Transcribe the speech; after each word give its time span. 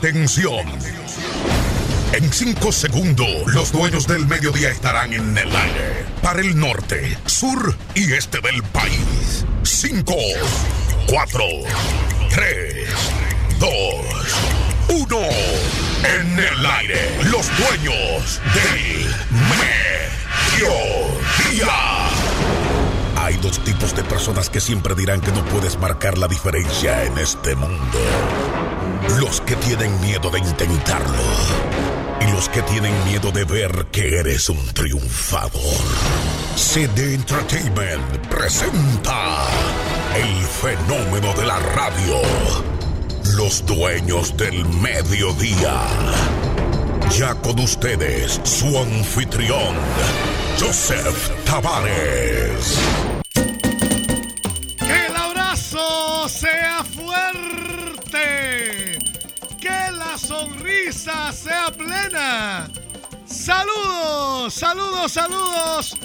Atención. 0.00 0.66
En 2.14 2.32
cinco 2.32 2.72
segundos, 2.72 3.28
los 3.48 3.70
dueños 3.70 4.06
del 4.06 4.26
mediodía 4.26 4.70
estarán 4.70 5.12
en 5.12 5.36
el 5.36 5.54
aire. 5.54 6.06
Para 6.22 6.40
el 6.40 6.58
norte, 6.58 7.18
sur 7.26 7.76
y 7.94 8.14
este 8.14 8.40
del 8.40 8.62
país. 8.62 9.44
Cinco, 9.62 10.16
cuatro, 11.06 11.44
tres, 12.30 12.88
dos, 13.58 13.68
uno. 14.88 15.20
En 15.20 16.38
el 16.38 16.64
aire, 16.64 17.18
los 17.24 17.46
dueños 17.58 18.40
del 18.54 19.04
mediodía. 20.60 21.68
Hay 23.16 23.36
dos 23.36 23.62
tipos 23.64 23.94
de 23.94 24.02
personas 24.04 24.48
que 24.48 24.62
siempre 24.62 24.94
dirán 24.94 25.20
que 25.20 25.30
no 25.30 25.44
puedes 25.44 25.78
marcar 25.78 26.16
la 26.16 26.26
diferencia 26.26 27.04
en 27.04 27.18
este 27.18 27.54
mundo. 27.54 27.98
Los 29.18 29.40
que 29.40 29.56
tienen 29.56 29.98
miedo 30.00 30.30
de 30.30 30.38
intentarlo. 30.38 31.22
Y 32.20 32.30
los 32.32 32.48
que 32.48 32.62
tienen 32.62 32.92
miedo 33.04 33.30
de 33.32 33.44
ver 33.44 33.86
que 33.90 34.18
eres 34.18 34.48
un 34.48 34.64
triunfador. 34.74 35.80
CD 36.54 37.14
Entertainment 37.14 38.26
presenta 38.28 39.46
el 40.14 40.44
fenómeno 40.44 41.32
de 41.34 41.46
la 41.46 41.58
radio. 41.58 42.20
Los 43.36 43.64
dueños 43.64 44.36
del 44.36 44.64
mediodía. 44.66 45.86
Ya 47.16 47.34
con 47.34 47.58
ustedes, 47.58 48.40
su 48.44 48.78
anfitrión, 48.78 49.74
Joseph 50.58 51.30
Tavares. 51.44 53.19
Sea 61.32 61.70
plena. 61.70 62.68
Saludos, 63.26 64.54
saludos, 64.54 65.12
saludos. 65.12 65.96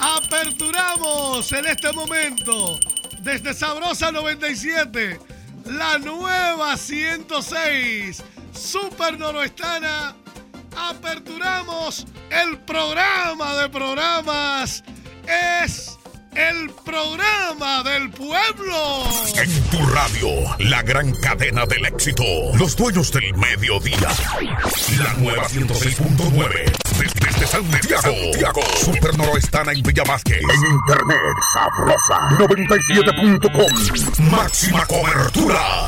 Aperturamos 0.00 1.52
en 1.52 1.66
este 1.66 1.92
momento 1.92 2.78
desde 3.20 3.52
Sabrosa 3.52 4.10
97, 4.10 5.20
la 5.66 5.98
nueva 5.98 6.76
106, 6.76 8.22
Super 8.52 9.18
Noroestana. 9.18 10.14
Aperturamos 10.76 12.06
el 12.30 12.58
programa 12.60 13.56
de 13.56 13.68
programas. 13.68 14.82
Es 15.62 15.89
el 16.34 16.70
programa 16.84 17.82
del 17.82 18.10
pueblo. 18.10 19.04
En 19.36 19.62
tu 19.70 19.86
radio, 19.86 20.28
la 20.58 20.82
gran 20.82 21.12
cadena 21.12 21.66
del 21.66 21.86
éxito. 21.86 22.22
Los 22.56 22.76
dueños 22.76 23.12
del 23.12 23.34
mediodía. 23.34 24.08
La 24.98 25.14
nueva 25.14 25.44
106.9. 25.48 26.72
Desde, 26.98 27.20
desde 27.26 27.46
Santiago. 27.46 28.02
Santiago. 28.02 28.60
Super 28.76 29.16
Noroestana 29.18 29.72
y 29.74 29.82
Villa 29.82 30.04
Vázquez. 30.04 30.42
En 30.42 30.72
internet, 30.72 31.18
sabrosa. 31.52 32.30
97.com. 32.38 34.30
Máxima 34.30 34.86
cobertura. 34.86 35.86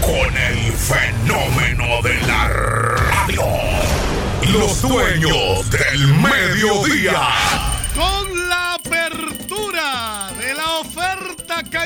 Con 0.00 0.36
el 0.36 0.72
fenómeno 0.72 2.02
de 2.02 2.20
la 2.26 2.48
radio. 2.48 3.42
Los 4.52 4.82
dueños 4.82 5.70
del 5.70 6.14
mediodía. 6.14 7.67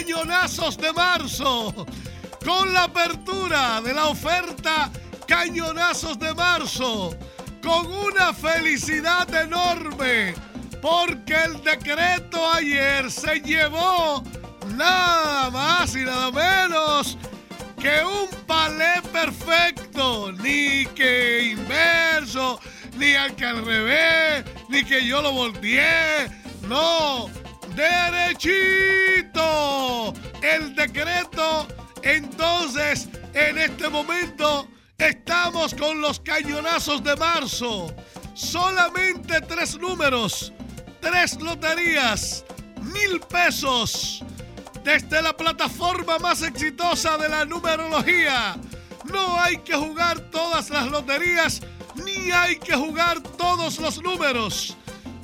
Cañonazos 0.03 0.77
de 0.79 0.93
marzo. 0.93 1.87
Con 2.45 2.73
la 2.73 2.85
apertura 2.85 3.81
de 3.81 3.95
la 3.95 4.09
oferta 4.09 4.91
Cañonazos 5.29 6.19
de 6.19 6.35
marzo. 6.35 7.17
Con 7.63 7.87
una 7.87 8.35
felicidad 8.35 9.33
enorme. 9.33 10.35
Porque 10.81 11.35
el 11.45 11.63
decreto 11.63 12.51
ayer 12.51 13.13
se 13.13 13.41
llevó 13.43 14.25
nada 14.75 15.51
más 15.51 15.95
y 15.95 16.01
nada 16.01 16.33
menos 16.33 17.17
que 17.81 18.03
un 18.05 18.29
palé 18.45 19.03
perfecto, 19.13 20.33
ni 20.33 20.85
que 20.97 21.53
inverso, 21.53 22.59
ni 22.97 23.15
al 23.15 23.37
que 23.37 23.45
al 23.45 23.65
revés, 23.65 24.45
ni 24.69 24.85
que 24.85 25.07
yo 25.07 25.23
lo 25.23 25.33
volteé, 25.33 26.29
no, 26.69 27.29
derechito. 27.75 29.43
El 30.43 30.75
decreto, 30.75 31.69
entonces, 32.03 33.09
en 33.35 33.59
este 33.59 33.89
momento, 33.89 34.69
estamos 34.99 35.75
con 35.75 36.01
los 36.01 36.21
cañonazos 36.21 37.03
de 37.05 37.17
marzo. 37.17 37.95
Solamente 38.35 39.41
tres 39.43 39.79
números, 39.79 40.53
tres 41.01 41.41
loterías, 41.41 42.45
mil 42.81 43.21
pesos 43.21 44.25
desde 44.85 45.23
la 45.23 45.37
plataforma 45.37 46.19
más 46.19 46.43
exitosa 46.43 47.17
de 47.17 47.29
la 47.29 47.45
numerología. 47.45 48.57
No 49.13 49.39
hay 49.41 49.59
que 49.59 49.75
jugar 49.75 50.19
todas 50.31 50.71
las 50.71 50.89
loterías 50.89 51.61
ni 52.05 52.31
hay 52.31 52.57
que 52.57 52.75
jugar 52.75 53.21
todos 53.21 53.79
los 53.79 54.03
números. 54.03 54.77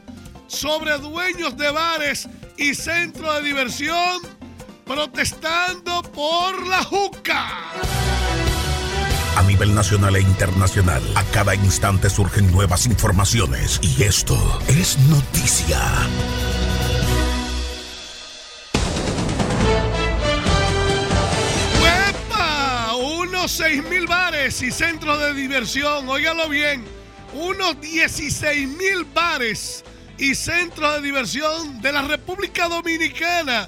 sobre 0.48 0.98
dueños 0.98 1.56
de 1.56 1.70
bares 1.70 2.28
y 2.58 2.74
centros 2.74 3.36
de 3.36 3.42
diversión 3.42 4.20
protestando 4.84 6.02
por 6.02 6.66
la 6.66 6.82
juca. 6.84 7.46
A 9.36 9.42
nivel 9.44 9.74
nacional 9.74 10.16
e 10.16 10.20
internacional, 10.20 11.02
a 11.14 11.22
cada 11.24 11.54
instante 11.54 12.10
surgen 12.10 12.50
nuevas 12.50 12.86
informaciones 12.86 13.78
y 13.82 14.02
esto 14.02 14.36
es 14.68 14.98
noticia. 15.08 15.78
Unos 23.48 23.56
6 23.56 23.84
mil 23.84 24.06
bares 24.06 24.60
y 24.60 24.70
centros 24.70 25.18
de 25.18 25.32
diversión, 25.32 26.06
óigalo 26.06 26.50
bien, 26.50 26.84
unos 27.32 27.80
16 27.80 28.68
mil 28.68 29.06
bares 29.14 29.82
y 30.18 30.34
centros 30.34 30.96
de 30.96 31.00
diversión 31.00 31.80
de 31.80 31.90
la 31.90 32.02
República 32.02 32.68
Dominicana 32.68 33.66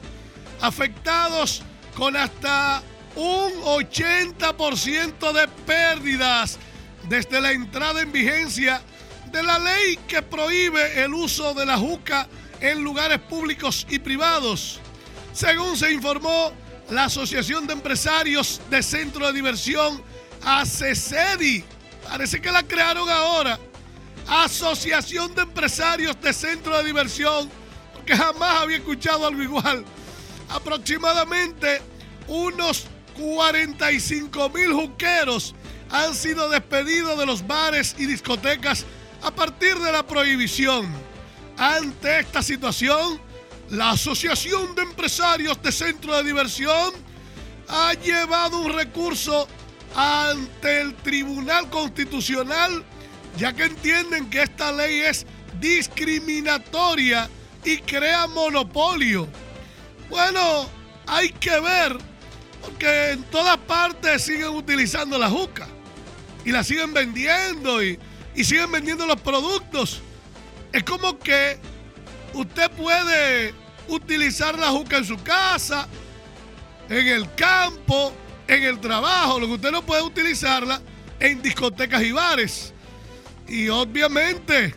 afectados 0.60 1.62
con 1.94 2.14
hasta 2.14 2.82
un 3.16 3.52
80% 3.62 5.32
de 5.32 5.48
pérdidas 5.64 6.58
desde 7.08 7.40
la 7.40 7.52
entrada 7.52 8.02
en 8.02 8.12
vigencia 8.12 8.82
de 9.32 9.42
la 9.42 9.58
ley 9.58 9.98
que 10.06 10.20
prohíbe 10.20 11.02
el 11.02 11.14
uso 11.14 11.54
de 11.54 11.64
la 11.64 11.78
juca 11.78 12.28
en 12.60 12.84
lugares 12.84 13.18
públicos 13.20 13.86
y 13.88 13.98
privados. 13.98 14.78
Según 15.32 15.74
se 15.78 15.90
informó, 15.90 16.52
la 16.90 17.04
Asociación 17.04 17.66
de 17.66 17.72
Empresarios 17.72 18.60
de 18.68 18.82
Centro 18.82 19.26
de 19.26 19.32
Diversión, 19.32 20.02
ACECEDI, 20.44 21.64
parece 22.08 22.40
que 22.40 22.50
la 22.50 22.64
crearon 22.64 23.08
ahora, 23.08 23.58
Asociación 24.26 25.34
de 25.34 25.42
Empresarios 25.42 26.20
de 26.20 26.32
Centro 26.32 26.76
de 26.76 26.84
Diversión, 26.84 27.48
porque 27.94 28.16
jamás 28.16 28.62
había 28.62 28.78
escuchado 28.78 29.26
algo 29.26 29.42
igual. 29.42 29.84
Aproximadamente 30.48 31.80
unos 32.26 32.86
45 33.16 34.50
mil 34.50 34.72
juqueros 34.72 35.54
han 35.90 36.14
sido 36.14 36.48
despedidos 36.48 37.18
de 37.18 37.26
los 37.26 37.46
bares 37.46 37.94
y 37.98 38.06
discotecas 38.06 38.84
a 39.22 39.30
partir 39.30 39.78
de 39.78 39.92
la 39.92 40.04
prohibición. 40.04 40.88
Ante 41.56 42.20
esta 42.20 42.42
situación, 42.42 43.20
la 43.70 43.90
Asociación 43.90 44.74
de 44.74 44.82
Empresarios 44.82 45.62
de 45.62 45.70
Centro 45.70 46.16
de 46.16 46.24
Diversión 46.24 46.92
ha 47.68 47.94
llevado 47.94 48.58
un 48.58 48.72
recurso 48.72 49.46
ante 49.94 50.80
el 50.80 50.94
Tribunal 50.96 51.70
Constitucional, 51.70 52.84
ya 53.36 53.52
que 53.52 53.64
entienden 53.64 54.28
que 54.28 54.42
esta 54.42 54.72
ley 54.72 55.00
es 55.00 55.24
discriminatoria 55.60 57.30
y 57.64 57.78
crea 57.78 58.26
monopolio. 58.26 59.28
Bueno, 60.08 60.68
hay 61.06 61.30
que 61.30 61.60
ver, 61.60 61.96
porque 62.62 63.12
en 63.12 63.22
todas 63.24 63.56
partes 63.58 64.22
siguen 64.22 64.48
utilizando 64.48 65.16
la 65.16 65.30
juca 65.30 65.68
y 66.44 66.50
la 66.50 66.64
siguen 66.64 66.92
vendiendo 66.92 67.84
y, 67.84 67.98
y 68.34 68.42
siguen 68.42 68.72
vendiendo 68.72 69.06
los 69.06 69.20
productos. 69.20 70.00
Es 70.72 70.82
como 70.82 71.18
que 71.20 71.58
usted 72.34 72.70
puede 72.72 73.59
utilizar 73.90 74.58
la 74.58 74.68
juca 74.68 74.98
en 74.98 75.04
su 75.04 75.16
casa, 75.22 75.88
en 76.88 77.06
el 77.06 77.34
campo, 77.34 78.12
en 78.48 78.62
el 78.62 78.80
trabajo, 78.80 79.38
lo 79.38 79.46
que 79.46 79.52
usted 79.52 79.70
no 79.70 79.82
puede 79.82 80.02
utilizarla 80.02 80.80
en 81.18 81.42
discotecas 81.42 82.02
y 82.02 82.12
bares. 82.12 82.72
Y 83.46 83.68
obviamente, 83.68 84.74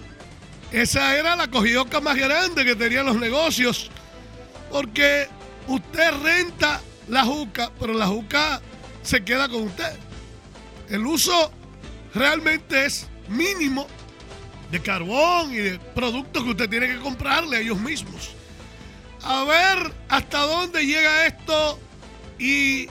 esa 0.71 1.15
era 1.17 1.35
la 1.35 1.47
cogioca 1.49 1.99
más 2.01 2.15
grande 2.15 2.65
que 2.65 2.75
tenían 2.75 3.05
los 3.05 3.15
negocios, 3.15 3.89
porque 4.71 5.27
usted 5.67 6.11
renta 6.21 6.81
la 7.07 7.23
juca, 7.23 7.71
pero 7.79 7.93
la 7.93 8.07
juca 8.07 8.61
se 9.01 9.23
queda 9.23 9.47
con 9.47 9.63
usted. 9.63 9.93
El 10.89 11.05
uso 11.05 11.51
realmente 12.13 12.85
es 12.85 13.07
mínimo 13.27 13.87
de 14.71 14.81
carbón 14.81 15.53
y 15.53 15.57
de 15.57 15.79
productos 15.79 16.43
que 16.43 16.49
usted 16.49 16.69
tiene 16.69 16.87
que 16.87 16.97
comprarle 16.97 17.57
a 17.57 17.59
ellos 17.59 17.79
mismos. 17.79 18.31
A 19.23 19.43
ver 19.45 19.93
hasta 20.09 20.39
dónde 20.39 20.85
llega 20.85 21.27
esto 21.27 21.79
y, 22.37 22.87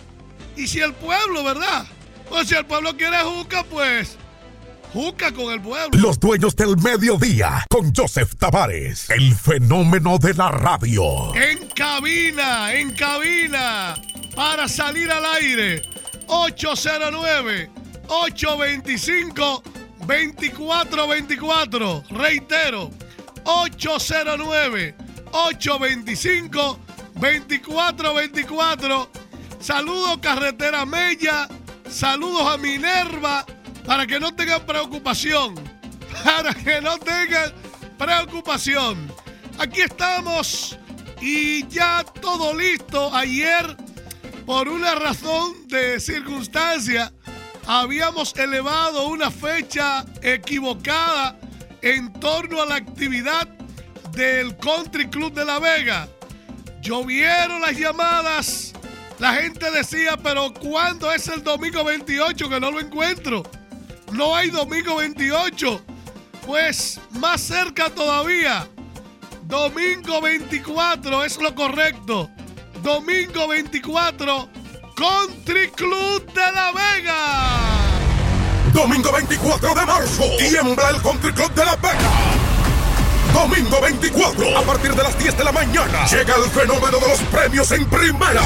y 0.57 0.67
si 0.67 0.81
el 0.81 0.95
pueblo, 0.95 1.45
¿verdad? 1.45 1.87
Pues 2.29 2.49
si 2.49 2.55
el 2.55 2.65
pueblo 2.65 2.97
quiere 2.97 3.19
juca, 3.19 3.63
pues 3.65 4.17
juca 4.93 5.33
con 5.33 5.53
el 5.53 5.61
pueblo. 5.61 5.99
Los 5.99 6.19
dueños 6.19 6.55
del 6.57 6.77
mediodía 6.79 7.65
con 7.69 7.95
Joseph 7.95 8.35
Tavares, 8.39 9.11
el 9.11 9.35
fenómeno 9.35 10.19
de 10.19 10.35
la 10.35 10.51
radio. 10.51 11.35
En 11.35 11.69
cabina, 11.69 12.75
en 12.75 12.95
cabina, 12.95 13.95
para 14.35 14.69
salir 14.69 15.11
al 15.11 15.25
aire, 15.25 15.83
809 16.27 17.71
825 18.09 19.63
2424. 20.07 22.05
Reitero, 22.11 22.91
809 23.45 24.97
825 25.33 26.79
2424. 27.15 29.11
Saludos 29.61 30.19
Carretera 30.21 30.85
Mella, 30.85 31.49
saludos 31.89 32.47
a 32.47 32.57
Minerva, 32.57 33.45
para 33.87 34.07
que 34.07 34.19
no 34.19 34.35
tengan 34.35 34.65
preocupación, 34.67 35.55
para 36.25 36.55
que 36.55 36.81
no 36.81 36.99
tengan 36.99 37.53
preocupación. 37.99 39.13
Aquí 39.59 39.83
estamos 39.83 40.79
y 41.21 41.67
ya 41.69 42.05
todo 42.21 42.55
listo. 42.55 43.15
Ayer, 43.15 43.77
por 44.45 44.69
una 44.69 44.95
razón 44.97 45.69
de 45.69 46.01
circunstancia, 46.01 47.13
habíamos 47.67 48.35
elevado 48.37 49.07
una 49.07 49.31
fecha 49.31 50.05
equivocada 50.21 51.39
en 51.81 52.13
torno 52.15 52.61
a 52.63 52.67
la 52.67 52.77
actividad 52.77 53.49
del 54.13 54.57
Country 54.57 55.09
Club 55.09 55.33
de 55.33 55.45
La 55.45 55.59
Vega. 55.59 56.09
Llovieron 56.81 57.61
las 57.61 57.77
llamadas. 57.77 58.73
La 59.19 59.35
gente 59.35 59.71
decía, 59.71 60.17
pero 60.17 60.53
¿cuándo 60.53 61.13
es 61.13 61.29
el 61.29 61.43
domingo 61.43 61.85
28 61.85 62.49
que 62.49 62.61
no 62.61 62.71
lo 62.71 62.81
encuentro? 62.81 63.43
No 64.13 64.35
hay 64.35 64.51
domingo 64.51 64.97
28. 64.97 65.83
Pues 66.47 67.01
más 67.13 67.41
cerca 67.41 67.91
todavía. 67.91 68.69
Domingo 69.45 70.21
24 70.21 71.25
es 71.25 71.41
lo 71.41 71.55
correcto. 71.55 72.31
Domingo 72.83 73.47
24, 73.47 74.49
Country 74.97 75.71
Club 75.71 76.27
de 76.33 76.53
La 76.53 76.73
Vega. 76.73 77.63
Domingo 78.73 79.13
24 79.13 79.75
de 79.75 79.87
marzo, 79.87 80.25
tiembla 80.37 80.91
el 80.91 81.03
Country 81.03 81.33
Club 81.33 81.55
de 81.55 81.65
La 81.65 81.77
Vega. 81.77 82.42
Domingo 83.33 83.81
24, 83.81 84.59
a 84.59 84.63
partir 84.63 84.95
de 84.95 85.03
las 85.03 85.19
10 85.19 85.37
de 85.37 85.45
la 85.45 85.53
mañana, 85.53 86.07
llega 86.07 86.35
el 86.37 86.51
fenómeno 86.51 86.99
de 86.99 87.09
los 87.09 87.19
premios 87.31 87.71
en 87.73 87.85
primera. 87.87 88.43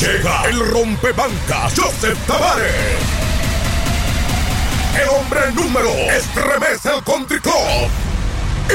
Llega 0.00 0.44
el 0.44 0.60
rompebancas 0.70 1.72
Joseph 1.76 2.18
Tavares. 2.26 2.98
El 5.00 5.08
hombre 5.08 5.40
número 5.54 5.88
estremece 5.88 6.90
el 6.94 7.02
Country. 7.04 7.40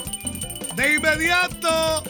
de 0.75 0.95
inmediato, 0.95 2.03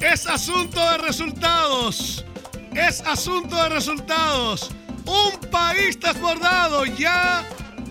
es 0.00 0.28
asunto 0.28 0.78
de 0.92 0.98
resultados. 0.98 2.24
Es 2.72 3.00
asunto 3.00 3.56
de 3.56 3.68
resultados. 3.68 4.70
Un 5.06 5.40
país 5.50 5.98
desbordado 5.98 6.84
ya 6.84 7.44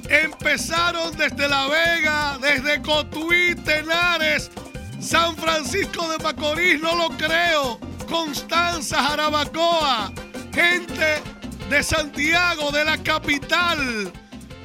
empezaron 0.09 1.15
desde 1.17 1.49
La 1.49 1.67
Vega, 1.67 2.37
desde 2.41 2.81
Cotuí, 2.81 3.55
Tenares, 3.65 4.49
San 5.01 5.35
Francisco 5.35 6.07
de 6.07 6.17
Macorís, 6.23 6.81
no 6.81 6.95
lo 6.95 7.09
creo, 7.17 7.77
Constanza, 8.07 9.03
Jarabacoa, 9.03 10.13
gente 10.53 11.21
de 11.69 11.83
Santiago, 11.83 12.71
de 12.71 12.85
la 12.85 12.97
capital. 12.97 14.13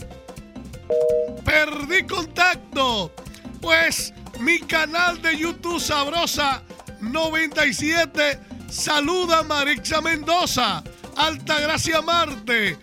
Perdí 1.44 2.06
contacto. 2.06 3.12
Pues 3.62 4.12
mi 4.40 4.61
canal 4.61 5.23
de 5.23 5.38
YouTube 5.38 5.80
Sabrosa 5.80 6.62
97 7.00 8.38
saluda 8.68 9.38
a 9.38 9.42
Marixa 9.42 10.02
Mendoza, 10.02 10.85
Altagracia 11.16 12.02
Marte, 12.02 12.76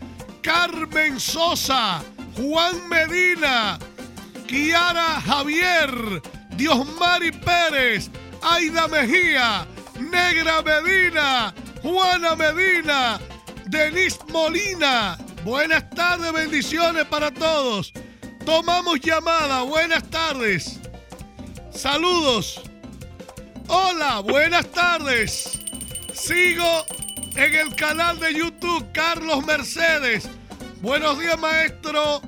Carmen 0.44 1.20
Sosa, 1.20 2.04
Juan 2.36 2.90
Medina, 2.90 3.80
Kiara 4.46 5.22
Javier, 5.22 6.22
Diosmari 6.58 7.32
Pérez, 7.32 8.10
Aida 8.42 8.90
Mejía, 8.90 9.66
Negra 9.98 10.62
Medina, 10.62 11.54
Juana 11.82 12.36
Medina, 12.36 13.20
Denis 13.68 14.20
Molina. 14.34 15.18
Buenas 15.46 15.90
tardes, 15.92 16.34
bendiciones 16.34 17.06
para 17.06 17.32
todos. 17.32 17.94
Tomamos 18.46 19.00
llamada, 19.00 19.64
buenas 19.64 20.04
tardes. 20.10 20.78
Saludos. 21.72 22.62
Hola, 23.70 24.20
buenas 24.20 24.70
tardes. 24.72 25.58
Sigo 26.14 26.86
en 27.36 27.56
el 27.56 27.76
canal 27.76 28.20
de 28.20 28.34
YouTube 28.34 28.92
Carlos 28.94 29.46
Mercedes. 29.46 30.30
Buenos 30.82 31.20
días, 31.20 31.40
maestro. 31.40 32.22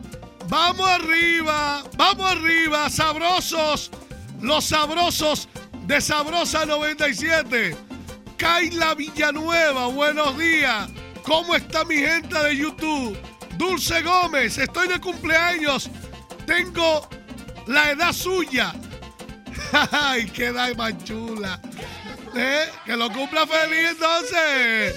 Vamos 0.47 0.87
arriba, 0.87 1.83
vamos 1.97 2.31
arriba, 2.31 2.89
sabrosos. 2.89 3.91
Los 4.41 4.65
sabrosos 4.65 5.47
de 5.85 6.01
Sabrosa 6.01 6.65
97. 6.65 7.75
Kaila 8.37 8.95
Villanueva, 8.95 9.87
buenos 9.87 10.37
días. 10.37 10.89
¿Cómo 11.23 11.55
está 11.55 11.85
mi 11.85 11.97
gente 11.97 12.37
de 12.37 12.57
YouTube? 12.57 13.17
Dulce 13.57 14.01
Gómez, 14.01 14.57
estoy 14.57 14.87
de 14.87 14.99
cumpleaños. 14.99 15.89
Tengo 16.45 17.07
la 17.67 17.91
edad 17.91 18.13
suya. 18.13 18.73
¡Ay, 19.91 20.25
qué 20.25 20.47
edad 20.47 20.75
más 20.75 20.97
chula! 21.03 21.59
¿Eh? 22.35 22.69
Que 22.85 22.97
lo 22.97 23.09
cumpla 23.11 23.47
feliz 23.47 23.91
entonces. 23.91 24.93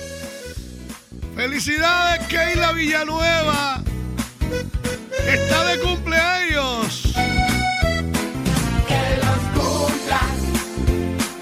Felicidades, 1.36 2.26
Keila 2.26 2.72
Villanueva. 2.72 3.80
Está 5.24 5.64
de 5.66 5.78
cumpleaños. 5.78 7.12
Que 8.88 9.20
los 9.22 9.38
cumplas 9.54 10.32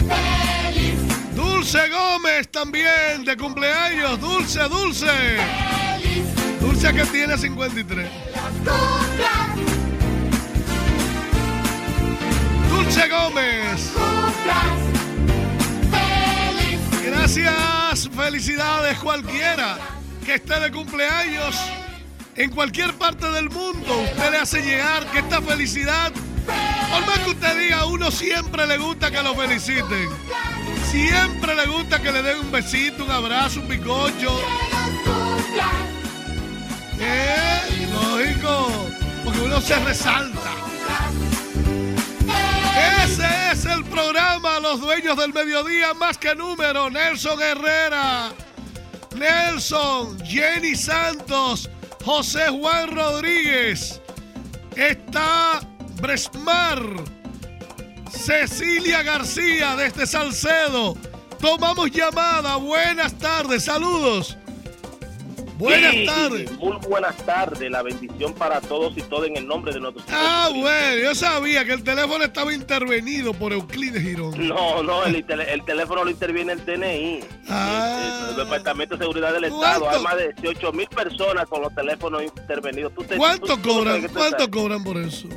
feliz, 0.07 1.35
Dulce 1.35 1.89
Gómez 1.89 2.49
también 2.51 3.25
de 3.25 3.35
cumpleaños. 3.39 4.21
Dulce, 4.21 4.61
Dulce. 4.65 5.07
feliz, 5.07 6.61
Dulce 6.61 6.93
que 6.93 7.07
tiene 7.07 7.39
53. 7.39 8.11
cumplas, 8.59 9.49
Dulce 12.69 13.09
Gómez. 13.09 13.93
cumplas 13.95 14.77
feliz, 14.77 14.86
Gracias, 17.27 18.09
felicidades 18.15 18.97
cualquiera 18.99 19.79
que 20.25 20.35
esté 20.35 20.61
de 20.61 20.71
cumpleaños 20.71 21.57
en 22.37 22.51
cualquier 22.51 22.95
parte 22.95 23.29
del 23.33 23.51
mundo. 23.51 24.01
Usted 24.05 24.31
le 24.31 24.39
hace 24.39 24.63
llegar 24.63 25.05
que 25.11 25.19
esta 25.19 25.43
felicidad, 25.43 26.13
por 26.13 27.05
más 27.05 27.19
que 27.19 27.31
usted 27.31 27.59
diga, 27.59 27.81
a 27.81 27.87
uno 27.87 28.13
siempre 28.13 28.65
le 28.69 28.79
gusta 28.79 29.11
que 29.11 29.25
lo 29.25 29.35
feliciten. 29.35 30.09
Siempre 30.89 31.57
le 31.57 31.67
gusta 31.67 32.01
que 32.01 32.13
le 32.13 32.23
den 32.23 32.39
un 32.39 32.53
besito, 32.53 33.05
un 33.05 33.11
abrazo, 33.11 33.59
un 33.59 33.67
bizcocho. 33.67 34.41
¿Eh? 37.01 37.89
Lógico, 37.93 38.87
porque 39.25 39.41
uno 39.41 39.61
se 39.61 39.77
resalta. 39.81 40.53
Ese 43.07 43.53
es 43.53 43.65
el 43.67 43.85
programa 43.85 44.59
Los 44.59 44.81
Dueños 44.81 45.17
del 45.17 45.33
Mediodía, 45.33 45.95
más 45.95 46.19
que 46.19 46.35
número. 46.35 46.91
Nelson 46.91 47.41
Herrera, 47.41 48.33
Nelson, 49.15 50.19
Jenny 50.25 50.75
Santos, 50.75 51.71
José 52.05 52.49
Juan 52.49 52.91
Rodríguez. 52.91 54.01
Está 54.75 55.61
Bresmar, 56.01 56.83
Cecilia 58.11 59.05
García 59.05 59.77
desde 59.77 60.05
Salcedo. 60.05 60.97
Tomamos 61.41 61.93
llamada. 61.93 62.57
Buenas 62.57 63.17
tardes, 63.17 63.67
saludos. 63.67 64.37
Buenas 65.59 65.93
Sí, 65.93 66.07
tardes. 66.07 66.53
Muy 66.59 66.77
buenas 66.89 67.17
tardes. 67.25 67.71
La 67.71 67.83
bendición 67.83 68.35
para 68.35 68.61
todos 68.61 68.97
y 68.97 69.03
todas 69.03 69.29
en 69.29 69.37
el 69.39 69.47
nombre 69.47 69.73
de 69.73 69.81
nuestro 69.81 70.03
Señor 70.05 70.21
Ah, 70.23 70.49
bueno, 70.53 71.03
yo 71.03 71.15
sabía 71.15 71.65
que 71.65 71.73
el 71.73 71.83
teléfono 71.83 72.23
estaba 72.25 72.53
intervenido 72.53 73.33
por 73.33 73.53
Euclides 73.53 74.03
Girón. 74.03 74.47
No, 74.49 74.83
no, 74.83 75.05
el, 75.05 75.17
el 75.29 75.65
teléfono 75.65 76.05
lo 76.05 76.11
interviene 76.11 76.53
el 76.53 76.65
DNI. 76.65 77.21
Ah. 77.49 78.25
el, 78.25 78.31
el 78.31 78.37
Departamento 78.45 78.97
de 78.97 79.05
Seguridad 79.05 79.33
del 79.33 79.45
Estado. 79.45 79.89
Hay 79.89 80.03
más 80.03 80.17
de 80.17 80.33
18 80.43 80.73
mil 80.73 80.89
personas 80.89 81.47
con 81.47 81.63
los 81.63 81.75
teléfonos 81.75 82.23
intervenidos. 82.23 82.93
¿Tú 82.95 83.05
te- 83.05 83.17
¿Cuánto 83.17 83.57
tú- 83.57 83.63
cobran? 83.63 84.03
tú 84.07 84.13
¿Cuánto 84.15 84.51
cobran 84.51 84.85
por 84.85 84.99
eso? 84.99 85.29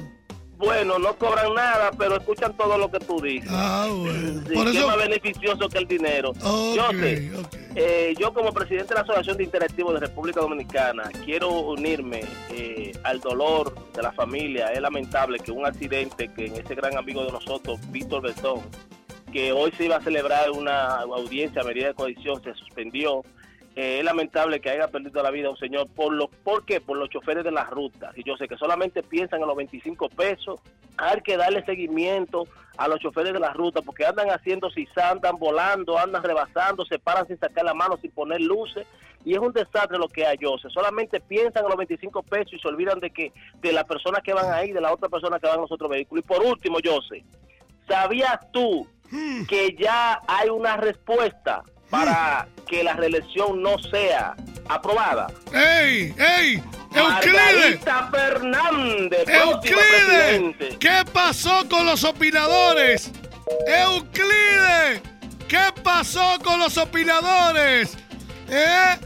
Bueno, 0.59 0.99
no 0.99 1.15
cobran 1.15 1.53
nada, 1.53 1.89
pero 1.97 2.17
escuchan 2.17 2.53
todo 2.57 2.77
lo 2.77 2.91
que 2.91 2.99
tú 2.99 3.21
dices. 3.21 3.49
Ah, 3.49 3.87
bueno. 3.89 4.41
Sí, 4.45 4.53
Por 4.53 4.65
que 4.65 4.69
es 4.71 4.75
eso. 4.75 4.87
más 4.87 4.97
beneficioso 4.97 5.69
que 5.69 5.77
el 5.77 5.87
dinero. 5.87 6.33
Yo 6.75 6.89
sé. 6.99 7.31
Eh, 7.75 8.13
yo 8.19 8.33
como 8.33 8.51
presidente 8.51 8.89
de 8.89 8.95
la 8.95 9.01
Asociación 9.01 9.37
de 9.37 9.45
Interactivos 9.45 9.93
de 9.93 10.01
República 10.01 10.41
Dominicana 10.41 11.03
quiero 11.23 11.49
unirme 11.49 12.25
eh, 12.49 12.91
al 13.03 13.21
dolor 13.21 13.73
de 13.93 14.01
la 14.03 14.11
familia. 14.11 14.67
Es 14.73 14.81
lamentable 14.81 15.39
que 15.39 15.51
un 15.53 15.65
accidente 15.65 16.29
que 16.33 16.47
en 16.47 16.55
ese 16.57 16.75
gran 16.75 16.97
amigo 16.97 17.23
de 17.23 17.31
nosotros, 17.31 17.79
Víctor 17.89 18.21
Betón, 18.23 18.59
que 19.31 19.53
hoy 19.53 19.71
se 19.77 19.85
iba 19.85 19.95
a 19.95 20.01
celebrar 20.01 20.51
una 20.51 20.95
audiencia 21.03 21.61
a 21.61 21.63
medida 21.63 21.87
de 21.87 21.93
coalición, 21.93 22.43
se 22.43 22.53
suspendió. 22.55 23.23
Eh, 23.75 23.99
es 23.99 24.03
lamentable 24.03 24.59
que 24.59 24.69
haya 24.69 24.87
perdido 24.87 25.21
la 25.23 25.31
vida 25.31 25.49
un 25.49 25.57
señor. 25.57 25.87
¿Por, 25.95 26.13
lo, 26.13 26.27
¿Por 26.27 26.65
qué? 26.65 26.81
Por 26.81 26.97
los 26.97 27.09
choferes 27.09 27.43
de 27.43 27.51
las 27.51 27.69
rutas. 27.69 28.17
Y 28.17 28.23
yo 28.23 28.35
sé 28.37 28.47
que 28.47 28.57
solamente 28.57 29.03
piensan 29.03 29.41
en 29.41 29.47
los 29.47 29.55
25 29.55 30.09
pesos. 30.09 30.59
Hay 30.97 31.21
que 31.21 31.37
darle 31.37 31.63
seguimiento 31.65 32.43
a 32.77 32.87
los 32.87 32.99
choferes 32.99 33.33
de 33.33 33.39
las 33.39 33.55
rutas 33.55 33.83
porque 33.85 34.05
andan 34.05 34.29
haciendo 34.29 34.69
si 34.69 34.87
andan 34.95 35.37
volando, 35.37 35.97
andan 35.97 36.23
rebasando, 36.23 36.85
se 36.85 36.99
paran 36.99 37.27
sin 37.27 37.37
sacar 37.39 37.65
la 37.65 37.73
mano, 37.73 37.97
sin 38.01 38.11
poner 38.11 38.41
luces. 38.41 38.85
Y 39.25 39.33
es 39.33 39.39
un 39.39 39.51
desastre 39.51 39.97
lo 39.97 40.07
que 40.07 40.25
hay, 40.25 40.37
yo 40.39 40.57
sé. 40.57 40.69
Solamente 40.69 41.19
piensan 41.19 41.63
en 41.63 41.69
los 41.69 41.77
25 41.77 42.23
pesos 42.23 42.53
y 42.53 42.59
se 42.59 42.67
olvidan 42.67 42.99
de 42.99 43.11
que 43.11 43.33
de 43.61 43.73
las 43.73 43.83
personas 43.83 44.21
que 44.23 44.33
van 44.33 44.51
ahí, 44.51 44.71
de 44.71 44.81
la 44.81 44.93
otra 44.93 45.09
persona 45.09 45.39
que 45.39 45.47
van 45.47 45.55
en 45.55 45.61
los 45.61 45.71
otros 45.71 45.89
vehículos. 45.89 46.23
Y 46.23 46.27
por 46.27 46.41
último, 46.43 46.79
yo 46.79 46.99
sé, 47.01 47.23
¿sabías 47.87 48.39
tú 48.51 48.87
Hmm. 49.11 49.45
que 49.45 49.75
ya 49.75 50.19
hay 50.27 50.49
una 50.49 50.77
respuesta 50.77 51.63
para 51.89 52.47
que 52.67 52.83
la 52.83 52.93
reelección 52.93 53.61
no 53.61 53.77
sea 53.79 54.35
aprobada? 54.67 55.27
¡Ey! 55.53 56.13
¡Ey! 56.17 56.63
¡Euclides! 56.93 57.79
Fernández, 58.11 59.27
¡Euclides! 59.27 60.77
¿Qué 60.79 61.03
pasó 61.11 61.67
con 61.69 61.85
los 61.85 62.03
opinadores? 62.03 63.11
¡Euclides! 63.67 65.01
¿Qué 65.47 65.65
pasó 65.83 66.37
con 66.43 66.59
los 66.59 66.77
opinadores? 66.77 67.97
¿Eh? 68.47 68.97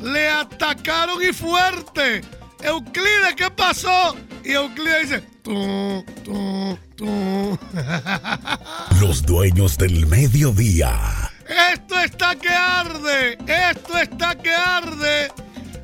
Le 0.00 0.28
atacaron 0.28 1.22
y 1.22 1.32
fuerte. 1.32 2.22
Euclides, 2.62 3.34
¿qué 3.36 3.50
pasó? 3.50 4.16
Y 4.44 4.52
Euclides 4.52 5.10
dice, 5.10 5.20
tú, 5.42 6.04
tú, 6.24 6.78
tú. 6.96 7.58
Los 9.00 9.22
dueños 9.22 9.76
del 9.78 10.06
mediodía. 10.06 11.30
Esto 11.50 11.98
está 11.98 12.36
que 12.36 12.48
arde, 12.48 13.36
esto 13.46 13.98
está 13.98 14.36
que 14.36 14.54
arde. 14.54 15.32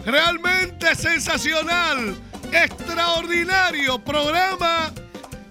Realmente 0.04 0.94
sensacional, 0.94 2.16
extraordinario 2.52 3.99
programa 3.99 4.92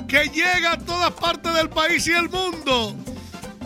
que 0.07 0.29
llega 0.29 0.71
a 0.71 0.77
todas 0.77 1.11
partes 1.11 1.53
del 1.53 1.69
país 1.69 2.07
y 2.07 2.13
el 2.13 2.29
mundo. 2.29 2.95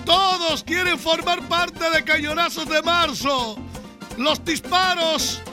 Todos 0.05 0.63
quieren 0.63 0.97
formar 0.97 1.47
parte 1.47 1.87
de 1.91 2.03
Cañonazos 2.03 2.67
de 2.67 2.81
Marzo. 2.81 3.55
Los 4.17 4.43
disparos 4.43 5.43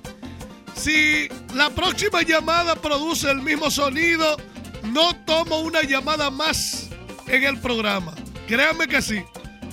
Si 0.75 1.29
la 1.53 1.69
próxima 1.69 2.22
llamada 2.22 2.75
produce 2.75 3.31
el 3.31 3.41
mismo 3.41 3.72
sonido, 3.72 4.36
no 4.85 5.15
tomo 5.25 5.59
una 5.59 5.81
llamada 5.81 6.29
más 6.29 6.89
en 7.27 7.43
el 7.43 7.59
programa. 7.59 8.13
Créanme 8.47 8.87
que 8.87 9.01
sí. 9.01 9.23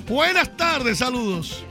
Buenas 0.06 0.56
tardes, 0.56 0.98
saludos. 0.98 1.64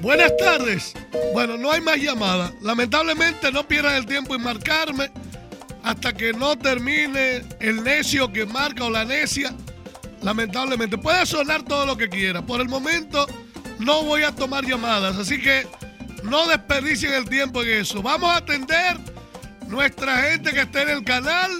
Buenas 0.00 0.36
tardes. 0.38 0.94
Bueno, 1.34 1.56
no 1.56 1.70
hay 1.70 1.80
más 1.80 1.98
llamadas. 1.98 2.52
Lamentablemente 2.62 3.52
no 3.52 3.66
pierdan 3.66 3.96
el 3.96 4.06
tiempo 4.06 4.34
en 4.34 4.42
marcarme 4.42 5.10
hasta 5.82 6.12
que 6.12 6.32
no 6.32 6.56
termine 6.56 7.42
el 7.60 7.82
necio 7.82 8.32
que 8.32 8.46
marca 8.46 8.84
o 8.84 8.90
la 8.90 9.04
necia. 9.04 9.54
Lamentablemente 10.22 10.98
puede 10.98 11.24
sonar 11.26 11.62
todo 11.62 11.86
lo 11.86 11.96
que 11.96 12.08
quiera. 12.08 12.42
Por 12.42 12.60
el 12.60 12.68
momento 12.68 13.26
no 13.78 14.02
voy 14.02 14.22
a 14.22 14.34
tomar 14.34 14.64
llamadas, 14.64 15.16
así 15.16 15.40
que 15.40 15.66
no 16.22 16.46
desperdicien 16.46 17.14
el 17.14 17.28
tiempo 17.28 17.62
en 17.62 17.80
eso. 17.80 18.02
Vamos 18.02 18.30
a 18.30 18.36
atender 18.36 18.98
nuestra 19.70 20.16
gente 20.22 20.52
que 20.52 20.62
está 20.62 20.82
en 20.82 20.90
el 20.90 21.04
canal. 21.04 21.50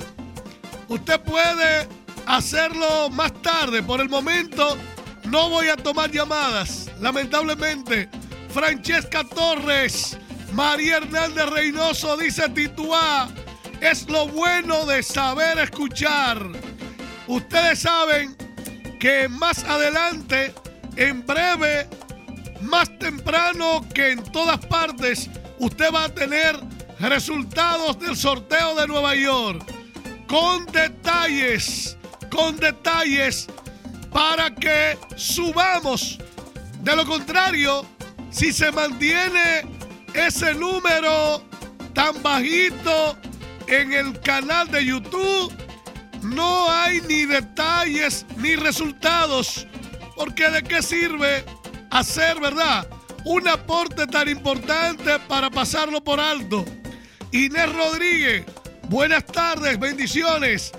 Usted 0.88 1.20
puede 1.20 1.88
hacerlo 2.26 3.08
más 3.10 3.32
tarde. 3.40 3.82
Por 3.82 4.00
el 4.00 4.08
momento 4.08 4.76
no 5.24 5.48
voy 5.48 5.68
a 5.68 5.76
tomar 5.76 6.10
llamadas. 6.10 6.90
Lamentablemente, 7.00 8.08
Francesca 8.52 9.22
Torres, 9.24 10.18
María 10.52 10.98
Hernández 10.98 11.46
Reynoso 11.50 12.16
dice 12.16 12.48
Tituá. 12.48 13.28
Es 13.80 14.08
lo 14.08 14.26
bueno 14.28 14.84
de 14.86 15.02
saber 15.02 15.58
escuchar. 15.58 16.44
Ustedes 17.28 17.78
saben 17.78 18.36
que 18.98 19.28
más 19.28 19.62
adelante, 19.64 20.52
en 20.96 21.24
breve, 21.24 21.88
más 22.60 22.90
temprano 22.98 23.86
que 23.94 24.10
en 24.10 24.22
todas 24.32 24.58
partes, 24.66 25.30
usted 25.60 25.94
va 25.94 26.04
a 26.04 26.08
tener 26.14 26.58
resultados 27.08 27.98
del 27.98 28.16
sorteo 28.16 28.74
de 28.74 28.86
Nueva 28.86 29.14
York. 29.14 29.64
Con 30.26 30.66
detalles, 30.66 31.96
con 32.30 32.56
detalles 32.56 33.48
para 34.12 34.54
que 34.54 34.98
subamos. 35.16 36.18
De 36.80 36.94
lo 36.94 37.04
contrario, 37.04 37.86
si 38.30 38.52
se 38.52 38.70
mantiene 38.70 39.62
ese 40.14 40.54
número 40.54 41.42
tan 41.94 42.22
bajito 42.22 43.16
en 43.66 43.92
el 43.92 44.20
canal 44.20 44.68
de 44.68 44.84
YouTube, 44.84 45.52
no 46.22 46.70
hay 46.70 47.00
ni 47.02 47.24
detalles 47.24 48.26
ni 48.36 48.56
resultados. 48.56 49.66
Porque 50.16 50.50
de 50.50 50.62
qué 50.62 50.82
sirve 50.82 51.44
hacer, 51.90 52.38
¿verdad? 52.40 52.86
Un 53.24 53.48
aporte 53.48 54.06
tan 54.06 54.28
importante 54.28 55.18
para 55.28 55.50
pasarlo 55.50 56.02
por 56.02 56.20
alto. 56.20 56.64
Inés 57.32 57.72
Rodríguez, 57.72 58.44
buenas 58.88 59.24
tardes, 59.26 59.78
bendiciones. 59.78 60.72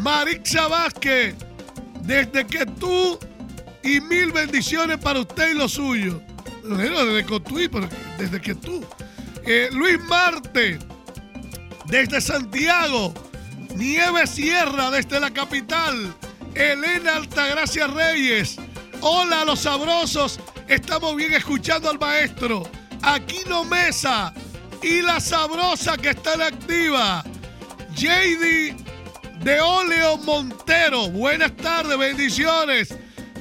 Marixa 0.00 0.68
Vázquez, 0.68 1.34
desde 2.02 2.46
que 2.46 2.64
tú 2.64 3.18
y 3.82 4.00
mil 4.00 4.32
bendiciones 4.32 4.98
para 4.98 5.20
usted 5.20 5.50
y 5.50 5.54
lo 5.54 5.68
suyo. 5.68 6.22
Bueno, 6.64 7.04
desde 7.04 7.26
que 7.26 7.40
tú, 7.40 7.88
desde 8.18 8.40
que 8.40 8.54
tú. 8.54 8.84
Eh, 9.44 9.68
Luis 9.72 9.98
Marte, 10.04 10.78
desde 11.86 12.20
Santiago. 12.20 13.12
Nieve 13.74 14.26
Sierra, 14.26 14.90
desde 14.90 15.20
la 15.20 15.30
capital. 15.30 16.14
Elena 16.54 17.16
Altagracia 17.16 17.86
Reyes. 17.86 18.56
Hola, 19.00 19.44
los 19.44 19.60
sabrosos. 19.60 20.40
Estamos 20.66 21.14
bien 21.16 21.32
escuchando 21.34 21.88
al 21.88 21.98
maestro. 21.98 22.68
Aquino 23.02 23.64
Mesa. 23.64 24.32
Y 24.82 25.02
la 25.02 25.20
sabrosa 25.20 25.96
que 25.96 26.10
está 26.10 26.34
en 26.34 26.42
activa. 26.42 27.24
JD 27.94 28.76
de 29.40 29.60
Oleo 29.60 30.18
Montero. 30.18 31.10
Buenas 31.10 31.56
tardes, 31.56 31.98
bendiciones. 31.98 32.94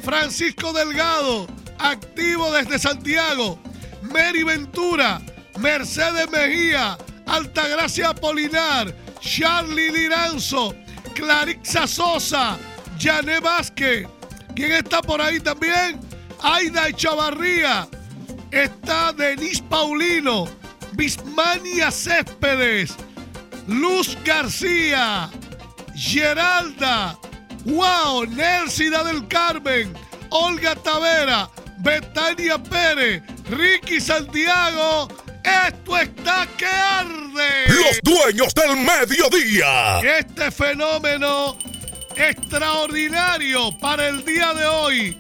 Francisco 0.03 0.74
Delgado, 0.74 1.48
activo 1.79 2.51
desde 2.51 2.79
Santiago. 2.79 3.60
Mary 4.01 4.44
Ventura, 4.44 5.22
Mercedes 5.60 6.29
Mejía, 6.29 6.98
Altagracia 7.25 8.13
Polinar, 8.13 8.94
Charlie 9.20 9.91
Liranzo, 9.91 10.74
Clarixa 11.13 11.88
Sosa, 11.88 12.58
Jané 13.00 13.39
Vázquez. 13.39 14.08
¿Quién 14.56 14.72
está 14.72 15.01
por 15.01 15.22
ahí 15.22 15.39
también? 15.39 16.00
Aida 16.41 16.88
Echavarría. 16.88 17.88
Está 18.50 19.12
Denise 19.12 19.62
Paulino, 19.63 20.48
Bismania 20.98 21.92
Céspedes, 21.92 22.96
Luz 23.68 24.18
García, 24.25 25.30
Geralda, 25.96 27.18
Wow, 27.66 28.25
Nelsida 28.25 29.03
del 29.03 29.27
Carmen, 29.27 29.94
Olga 30.31 30.75
Tavera, 30.75 31.50
Betania 31.77 32.57
Pérez, 32.57 33.22
Ricky 33.51 34.01
Santiago. 34.01 35.07
Esto 35.44 35.98
está 35.98 36.48
que 36.57 36.66
arde. 36.66 37.68
Los 37.68 38.00
dueños 38.01 38.53
del 38.55 38.77
mediodía. 38.77 40.00
Este 40.00 40.50
fenómeno 40.50 41.57
extraordinario 42.16 43.77
para 43.77 44.07
el 44.07 44.25
día 44.25 44.51
de 44.55 44.66
hoy, 44.66 45.18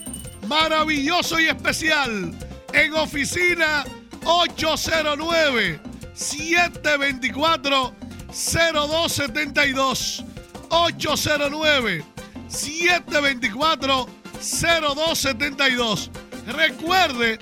maravilloso 0.47 1.39
y 1.39 1.47
especial, 1.47 2.33
en 2.73 2.93
oficina 2.95 3.85
809 4.27 5.79
724 6.13 7.93
0272 8.29 10.23
809 10.69 12.03
724 12.49 14.07
0272 14.41 16.11
Recuerde 16.45 17.39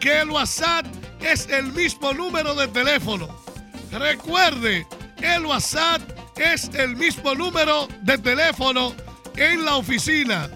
que 0.00 0.20
el 0.20 0.30
WhatsApp 0.30 0.86
es 1.20 1.48
el 1.48 1.72
mismo 1.72 2.12
número 2.12 2.54
de 2.54 2.68
teléfono. 2.68 3.28
Recuerde, 3.92 4.86
el 5.22 5.46
WhatsApp 5.46 6.02
es 6.36 6.70
el 6.74 6.96
mismo 6.96 7.34
número 7.34 7.88
de 8.02 8.18
teléfono 8.18 8.94
en 9.36 9.64
la 9.64 9.76
oficina. 9.76 10.50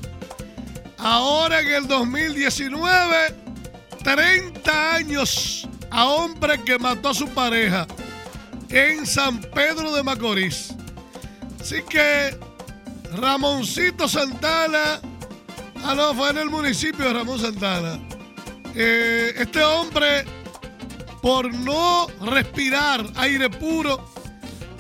Ahora 0.98 1.60
en 1.60 1.68
el 1.68 1.88
2019, 1.88 3.36
30 4.04 4.96
años 4.96 5.68
a 5.94 6.08
hombre 6.08 6.60
que 6.64 6.80
mató 6.80 7.10
a 7.10 7.14
su 7.14 7.30
pareja 7.30 7.86
en 8.70 9.06
San 9.06 9.40
Pedro 9.40 9.94
de 9.94 10.02
Macorís. 10.02 10.74
Así 11.62 11.84
que 11.88 12.36
Ramoncito 13.16 14.08
Santana, 14.08 15.00
ah 15.84 15.94
no, 15.96 16.16
fue 16.16 16.32
en 16.32 16.40
el 16.40 16.50
municipio 16.50 17.06
de 17.06 17.14
Ramón 17.14 17.40
Santana. 17.40 18.00
Eh, 18.74 19.36
este 19.38 19.64
hombre, 19.64 20.26
por 21.22 21.54
no 21.54 22.08
respirar 22.22 23.06
aire 23.18 23.52
puro, 23.52 24.04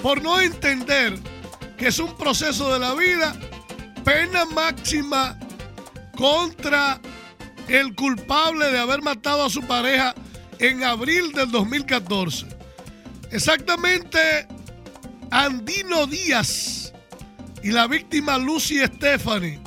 por 0.01 0.19
no 0.23 0.41
entender 0.41 1.13
que 1.77 1.89
es 1.89 1.99
un 1.99 2.17
proceso 2.17 2.73
de 2.73 2.79
la 2.79 2.95
vida, 2.95 3.35
pena 4.03 4.45
máxima 4.45 5.37
contra 6.17 6.99
el 7.67 7.93
culpable 7.93 8.71
de 8.71 8.79
haber 8.79 9.03
matado 9.03 9.45
a 9.45 9.49
su 9.51 9.61
pareja 9.61 10.15
en 10.63 10.83
abril 10.83 11.31
del 11.33 11.51
2014. 11.51 12.45
Exactamente, 13.31 14.47
Andino 15.29 16.07
Díaz 16.07 16.93
y 17.61 17.71
la 17.71 17.87
víctima 17.87 18.37
Lucy 18.37 18.79
Stephanie. 18.85 19.59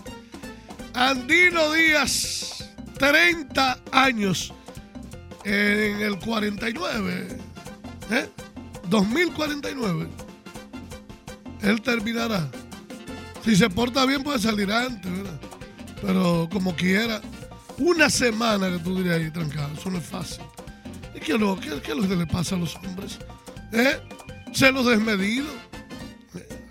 Andino 0.95 1.73
Díaz, 1.73 2.71
30 2.99 3.79
años 3.93 4.55
en 5.45 6.01
el 6.01 6.19
49, 6.19 7.29
¿eh? 8.11 8.29
2049 8.89 10.09
él 11.63 11.83
terminará. 11.83 12.49
Si 13.45 13.55
se 13.55 13.69
porta 13.69 14.07
bien 14.07 14.23
puede 14.23 14.39
salir 14.39 14.73
antes, 14.73 15.11
¿verdad? 15.11 15.41
Pero 16.01 16.49
como 16.51 16.75
quiera, 16.75 17.21
una 17.79 18.09
semana 18.09 18.71
que 18.71 18.79
tú 18.79 18.97
dirías 18.97 19.17
ahí 19.17 19.31
trancado, 19.31 19.75
eso 19.75 19.91
no 19.91 19.99
es 19.99 20.07
fácil. 20.07 20.45
¿Y 21.17 21.21
qué, 21.21 21.39
lo, 21.39 21.59
qué, 21.59 21.69
es 21.69 21.97
lo 21.97 22.09
que 22.09 22.17
le 22.17 22.27
pasa 22.27 22.55
a 22.55 22.59
los 22.59 22.77
hombres? 22.77 23.19
¿Eh? 23.73 24.01
celos 24.57 24.87
desmedidos, 24.87 25.53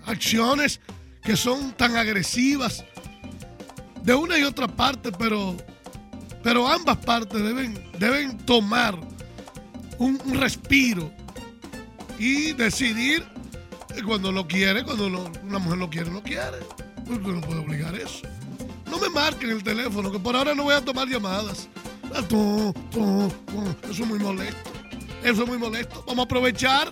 acciones 0.06 0.80
que 1.22 1.36
son 1.36 1.72
tan 1.72 1.96
agresivas 1.96 2.84
de 4.02 4.14
una 4.14 4.38
y 4.38 4.42
otra 4.42 4.66
parte, 4.66 5.12
pero, 5.12 5.56
pero 6.42 6.66
ambas 6.66 6.96
partes 6.98 7.42
deben, 7.42 7.78
deben 7.98 8.36
tomar 8.38 8.98
un, 9.98 10.18
respiro 10.34 11.12
y 12.18 12.52
decidir 12.54 13.24
cuando 14.04 14.30
lo 14.30 14.46
quiere, 14.46 14.84
cuando 14.84 15.06
una 15.42 15.58
mujer 15.58 15.78
lo 15.78 15.90
quiere, 15.90 16.10
lo 16.10 16.22
quiere. 16.22 16.58
Porque 17.06 17.28
no 17.28 17.40
puede 17.40 17.60
obligar 17.60 17.94
eso. 17.94 18.26
No 18.90 18.98
me 18.98 19.08
marquen 19.08 19.50
el 19.50 19.62
teléfono, 19.62 20.10
que 20.10 20.18
por 20.18 20.34
ahora 20.34 20.54
no 20.54 20.64
voy 20.64 20.74
a 20.74 20.84
tomar 20.84 21.08
llamadas. 21.08 21.68
Eso 22.14 22.74
es 23.90 23.98
muy 24.00 24.18
molesto. 24.18 24.70
Eso 25.22 25.42
es 25.42 25.48
muy 25.48 25.58
molesto. 25.58 26.04
Vamos 26.06 26.20
a 26.20 26.24
aprovechar. 26.24 26.90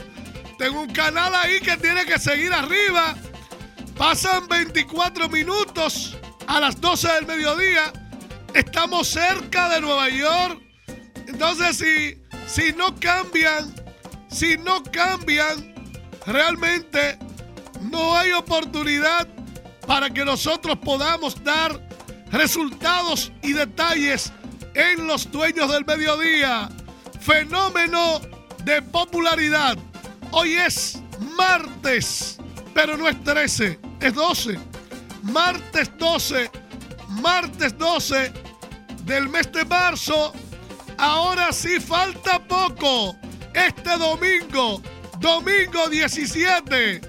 Tengo 0.58 0.80
un 0.80 0.92
canal 0.92 1.34
ahí 1.34 1.60
que 1.60 1.76
tiene 1.76 2.04
que 2.04 2.18
seguir 2.18 2.52
arriba. 2.52 3.14
Pasan 3.96 4.48
24 4.48 5.28
minutos 5.28 6.16
a 6.46 6.60
las 6.60 6.80
12 6.80 7.08
del 7.08 7.26
mediodía. 7.26 7.92
Estamos 8.54 9.08
cerca 9.08 9.68
de 9.68 9.80
Nueva 9.80 10.08
York. 10.08 10.60
Entonces, 11.26 11.76
si, 11.78 12.18
si 12.46 12.72
no 12.72 12.94
cambian, 12.98 13.74
si 14.28 14.56
no 14.58 14.82
cambian, 14.82 15.74
realmente 16.26 17.18
no 17.80 18.16
hay 18.16 18.32
oportunidad 18.32 19.28
para 19.86 20.10
que 20.10 20.24
nosotros 20.24 20.78
podamos 20.78 21.42
dar 21.42 21.80
resultados 22.30 23.32
y 23.42 23.52
detalles 23.52 24.32
en 24.74 25.06
los 25.06 25.30
dueños 25.30 25.70
del 25.72 25.84
mediodía. 25.84 26.68
Fenómeno 27.20 28.20
de 28.64 28.82
popularidad. 28.82 29.78
Hoy 30.30 30.54
es 30.54 31.00
martes, 31.36 32.38
pero 32.74 32.96
no 32.96 33.08
es 33.08 33.22
13, 33.22 33.78
es 34.00 34.14
12. 34.14 34.58
Martes 35.22 35.90
12, 35.96 36.50
martes 37.08 37.78
12 37.78 38.32
del 39.04 39.28
mes 39.28 39.50
de 39.52 39.64
marzo. 39.64 40.32
Ahora 40.98 41.52
sí 41.52 41.80
falta 41.80 42.38
poco. 42.38 43.16
Este 43.54 43.96
domingo, 43.96 44.82
domingo 45.20 45.88
17, 45.88 47.00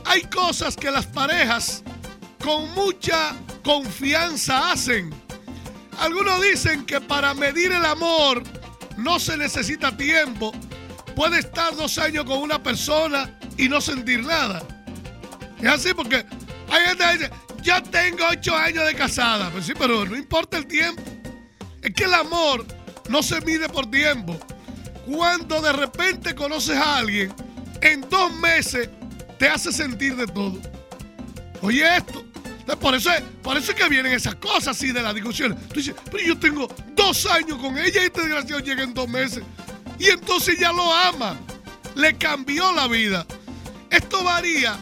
hay 0.06 0.21
cosas 0.24 0.76
que 0.76 0.91
las 0.91 1.06
parejas 1.06 1.84
con 2.39 2.71
mucha 2.74 3.36
confianza 3.65 4.71
hacen. 4.71 5.12
Algunos 5.99 6.39
dicen 6.41 6.86
que 6.86 7.01
para 7.01 7.34
medir 7.34 7.71
el 7.71 7.84
amor 7.84 8.43
no 8.95 9.19
se 9.19 9.36
necesita 9.36 9.97
tiempo. 9.97 10.54
Puede 11.15 11.39
estar 11.39 11.75
dos 11.75 11.97
años 11.97 12.25
con 12.25 12.38
una 12.38 12.62
persona 12.62 13.38
y 13.58 13.67
no 13.67 13.82
sentir 13.82 14.23
nada. 14.23 14.62
Es 15.60 15.67
así 15.67 15.93
porque 15.95 16.23
hay 16.69 16.86
gente 16.86 17.04
que 17.04 17.17
dice, 17.17 17.32
yo 17.63 17.82
tengo 17.84 18.23
ocho 18.30 18.56
años 18.56 18.86
de 18.86 18.93
casada. 18.93 19.49
Pues 19.49 19.65
sí, 19.65 19.73
pero 19.78 20.06
no 20.06 20.15
importa 20.15 20.58
el 20.58 20.67
tiempo. 20.67 21.01
Es 21.82 21.91
que 21.93 22.04
el 22.04 22.13
amor 22.13 22.65
no 23.10 23.23
se 23.23 23.41
mide 23.41 23.67
por 23.67 23.89
tiempo. 23.89 24.38
Cuando 25.08 25.60
de 25.62 25.73
repente 25.73 26.36
conoces 26.36 26.78
a 26.78 26.97
alguien, 26.97 27.34
en 27.82 28.08
dos 28.10 28.32
meses 28.34 28.89
te 29.39 29.49
hace 29.49 29.71
sentir 29.71 30.15
de 30.15 30.28
todo. 30.28 30.60
Oye 31.62 31.97
esto. 31.97 32.25
Por 32.73 32.95
eso, 32.95 33.12
es, 33.12 33.21
por 33.43 33.58
eso 33.58 33.71
es 33.71 33.78
que 33.78 33.88
vienen 33.89 34.12
esas 34.13 34.36
cosas 34.36 34.69
así 34.69 34.91
de 34.91 35.01
las 35.01 35.13
discusiones. 35.13 35.58
Tú 35.69 35.75
dices, 35.75 35.95
pero 36.06 36.23
yo 36.23 36.38
tengo 36.38 36.67
dos 36.95 37.25
años 37.28 37.60
con 37.60 37.78
ella 37.78 38.01
y 38.01 38.06
este 38.06 38.21
desgraciado 38.21 38.62
llega 38.62 38.84
en 38.84 38.93
dos 38.93 39.08
meses. 39.08 39.43
Y 39.99 40.10
entonces 40.10 40.58
ya 40.60 40.71
lo 40.71 40.91
ama. 40.91 41.38
Le 41.95 42.17
cambió 42.17 42.71
la 42.73 42.88
vida. 42.88 43.25
Esto 43.89 44.23
varía 44.23 44.78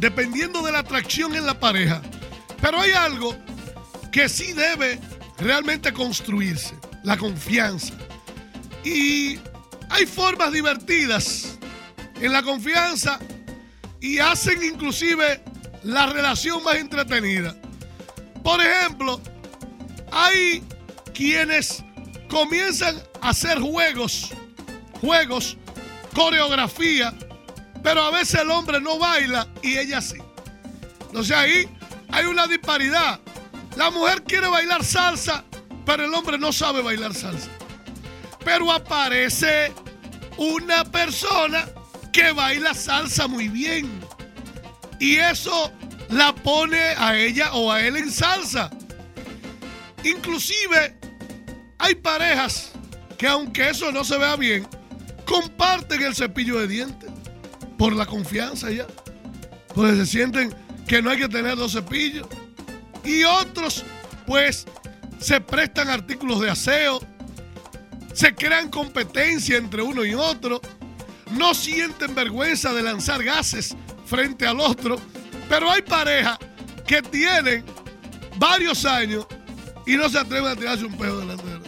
dependiendo 0.00 0.62
de 0.62 0.72
la 0.72 0.80
atracción 0.80 1.34
en 1.36 1.44
la 1.44 1.58
pareja. 1.58 2.00
Pero 2.60 2.80
hay 2.80 2.92
algo 2.92 3.36
que 4.10 4.28
sí 4.28 4.52
debe 4.52 4.98
realmente 5.38 5.92
construirse. 5.92 6.74
La 7.04 7.16
confianza. 7.16 7.94
Y 8.82 9.38
hay 9.90 10.06
formas 10.06 10.52
divertidas 10.52 11.58
en 12.20 12.32
la 12.32 12.42
confianza 12.42 13.18
y 14.00 14.18
hacen 14.18 14.62
inclusive 14.62 15.42
la 15.82 16.06
relación 16.06 16.62
más 16.62 16.76
entretenida. 16.76 17.54
Por 18.42 18.60
ejemplo, 18.60 19.20
hay 20.12 20.62
quienes 21.14 21.84
comienzan 22.28 22.96
a 23.20 23.30
hacer 23.30 23.58
juegos, 23.60 24.30
juegos, 25.00 25.56
coreografía, 26.14 27.14
pero 27.82 28.02
a 28.02 28.10
veces 28.10 28.40
el 28.40 28.50
hombre 28.50 28.80
no 28.80 28.98
baila 28.98 29.46
y 29.62 29.78
ella 29.78 30.00
sí. 30.00 30.18
Entonces 31.06 31.36
ahí 31.36 31.68
hay 32.10 32.24
una 32.26 32.46
disparidad. 32.46 33.20
La 33.76 33.90
mujer 33.90 34.22
quiere 34.24 34.48
bailar 34.48 34.84
salsa, 34.84 35.44
pero 35.86 36.04
el 36.04 36.14
hombre 36.14 36.38
no 36.38 36.52
sabe 36.52 36.82
bailar 36.82 37.14
salsa. 37.14 37.48
Pero 38.44 38.72
aparece 38.72 39.72
una 40.36 40.84
persona 40.84 41.66
que 42.12 42.32
baila 42.32 42.74
salsa 42.74 43.26
muy 43.26 43.48
bien. 43.48 44.00
Y 44.98 45.16
eso 45.16 45.72
la 46.10 46.34
pone 46.34 46.78
a 46.96 47.16
ella 47.16 47.52
o 47.52 47.70
a 47.70 47.84
él 47.84 47.96
en 47.96 48.10
salsa. 48.10 48.70
Inclusive 50.04 50.96
hay 51.78 51.94
parejas 51.96 52.72
que 53.16 53.26
aunque 53.26 53.70
eso 53.70 53.92
no 53.92 54.04
se 54.04 54.16
vea 54.18 54.36
bien, 54.36 54.66
comparten 55.24 56.02
el 56.02 56.14
cepillo 56.14 56.58
de 56.60 56.68
dientes 56.68 57.10
por 57.76 57.94
la 57.94 58.06
confianza 58.06 58.70
ya. 58.70 58.86
Porque 59.74 59.96
se 59.96 60.06
sienten 60.06 60.54
que 60.86 61.02
no 61.02 61.10
hay 61.10 61.18
que 61.18 61.28
tener 61.28 61.56
dos 61.56 61.72
cepillos. 61.72 62.26
Y 63.04 63.24
otros 63.24 63.84
pues 64.26 64.66
se 65.20 65.40
prestan 65.40 65.88
artículos 65.88 66.40
de 66.40 66.50
aseo, 66.50 67.00
se 68.12 68.34
crean 68.34 68.68
competencia 68.68 69.56
entre 69.56 69.82
uno 69.82 70.04
y 70.04 70.14
otro, 70.14 70.60
no 71.32 71.54
sienten 71.54 72.14
vergüenza 72.14 72.72
de 72.72 72.82
lanzar 72.82 73.22
gases 73.22 73.76
frente 74.08 74.46
al 74.46 74.60
otro, 74.60 74.96
pero 75.48 75.70
hay 75.70 75.82
parejas 75.82 76.38
que 76.86 77.02
tienen 77.02 77.64
varios 78.36 78.84
años 78.84 79.26
y 79.86 79.96
no 79.96 80.08
se 80.08 80.18
atreven 80.18 80.50
a 80.52 80.56
tirarse 80.56 80.84
un 80.84 80.96
pedo 80.96 81.20
delante 81.20 81.44
de 81.46 81.52
él. 81.52 81.62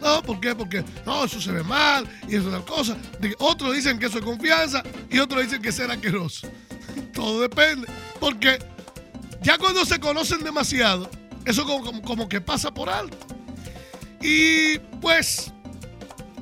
No, 0.00 0.22
¿por 0.22 0.40
qué? 0.40 0.54
Porque 0.54 0.84
no, 1.04 1.24
eso 1.24 1.40
se 1.40 1.50
ve 1.52 1.62
mal 1.62 2.06
y 2.28 2.36
eso 2.36 2.46
es 2.48 2.52
tal 2.52 2.64
cosa. 2.64 2.96
Otros 3.38 3.74
dicen 3.74 3.98
que 3.98 4.06
eso 4.06 4.18
es 4.18 4.24
confianza 4.24 4.82
y 5.10 5.18
otros 5.18 5.42
dicen 5.42 5.60
que 5.62 5.70
es 5.70 5.74
ser 5.74 5.90
asqueroso. 5.90 6.48
Todo 7.12 7.40
depende. 7.40 7.88
Porque 8.20 8.58
ya 9.42 9.58
cuando 9.58 9.84
se 9.84 9.98
conocen 9.98 10.44
demasiado, 10.44 11.10
eso 11.44 11.64
como- 11.64 12.02
como 12.02 12.28
que 12.28 12.40
pasa 12.40 12.72
por 12.72 12.88
alto. 12.90 13.16
Y 14.20 14.78
pues 15.00 15.52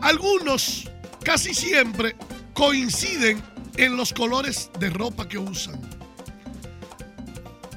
algunos 0.00 0.88
casi 1.24 1.54
siempre 1.54 2.16
coinciden 2.54 3.42
en 3.76 3.96
los 3.96 4.12
colores 4.12 4.70
de 4.78 4.90
ropa 4.90 5.28
que 5.28 5.38
usan. 5.38 5.80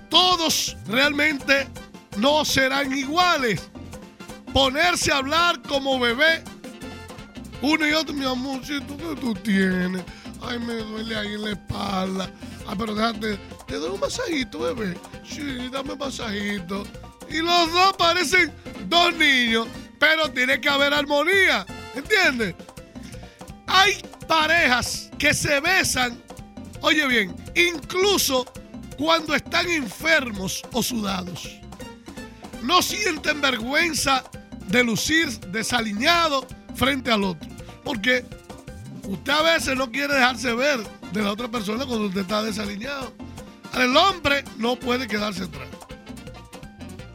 Todos 0.10 0.76
realmente 0.88 1.68
no 2.18 2.46
serán 2.46 2.96
iguales. 2.96 3.70
Ponerse 4.54 5.12
a 5.12 5.18
hablar 5.18 5.62
como 5.64 6.00
bebé, 6.00 6.44
uno 7.62 7.88
y 7.88 7.94
otro, 7.94 8.14
mi 8.14 8.26
amorcito, 8.26 8.98
¿qué 8.98 9.16
tú 9.20 9.34
tienes? 9.36 10.04
Ay, 10.42 10.60
me 10.60 10.76
duele 10.76 11.16
ahí 11.16 11.34
en 11.34 11.42
la 11.44 11.52
espalda. 11.52 12.32
Ay, 12.68 12.76
pero 12.78 12.96
déjate, 12.96 13.38
te 13.68 13.76
doy 13.76 13.92
un 13.92 14.00
masajito, 14.00 14.60
bebé. 14.60 14.98
Sí, 15.28 15.70
dame 15.72 15.94
un 15.94 16.00
masajito. 16.00 16.86
Y 17.30 17.40
los 17.40 17.72
dos 17.72 17.96
parecen 17.98 18.52
dos 18.88 19.14
niños, 19.16 19.68
pero 20.00 20.32
tiene 20.32 20.62
que 20.62 20.70
haber 20.70 20.94
armonía, 20.94 21.66
¿entiendes? 21.96 22.56
Hay 23.68 24.02
parejas 24.28 25.10
que 25.18 25.34
se 25.34 25.60
besan, 25.60 26.22
oye 26.82 27.08
bien, 27.08 27.36
incluso 27.56 28.46
cuando 28.98 29.36
están 29.36 29.70
enfermos 29.70 30.62
o 30.72 30.84
sudados. 30.84 31.50
No 32.64 32.82
sienten 32.82 33.40
vergüenza 33.42 34.24
de 34.68 34.84
lucir 34.84 35.30
desaliñado 35.52 36.46
frente 36.76 37.12
al 37.12 37.24
otro. 37.24 37.50
Porque 37.84 38.26
usted 39.04 39.32
a 39.32 39.42
veces 39.42 39.78
no 39.78 39.92
quiere 39.92 40.16
dejarse 40.16 40.54
ver 40.54 40.80
de 41.12 41.22
la 41.22 41.32
otra 41.32 41.48
persona 41.48 41.86
cuando 41.86 42.08
usted 42.08 42.22
está 42.22 42.44
desaliñado. 42.44 43.14
El 43.76 43.96
hombre 43.96 44.44
no 44.58 44.76
puede 44.76 45.08
quedarse 45.08 45.44
atrás. 45.44 45.68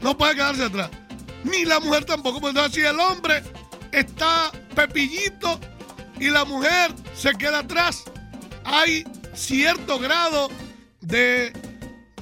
No 0.01 0.17
puede 0.17 0.35
quedarse 0.35 0.65
atrás. 0.65 0.91
Ni 1.45 1.65
la 1.65 1.81
mujer 1.81 2.05
tampoco. 2.05 2.49
Entonces, 2.49 2.75
si 2.75 2.81
el 2.81 2.99
hombre 2.99 3.43
está 3.91 4.51
pepillito 4.75 5.61
y 6.23 6.31
la 6.31 6.45
mujer 6.45 6.95
se 7.17 7.33
queda 7.33 7.59
atrás, 7.59 8.05
hay 8.65 9.05
cierto 9.35 9.99
grado 9.99 10.51
de, 11.01 11.53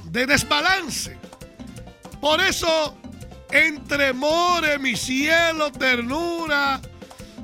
de 0.05 0.25
desbalance. 0.25 1.15
Por 2.19 2.41
eso, 2.41 2.97
entre 3.51 4.11
more, 4.11 4.79
mi 4.79 4.95
cielo, 4.95 5.71
ternura, 5.71 6.81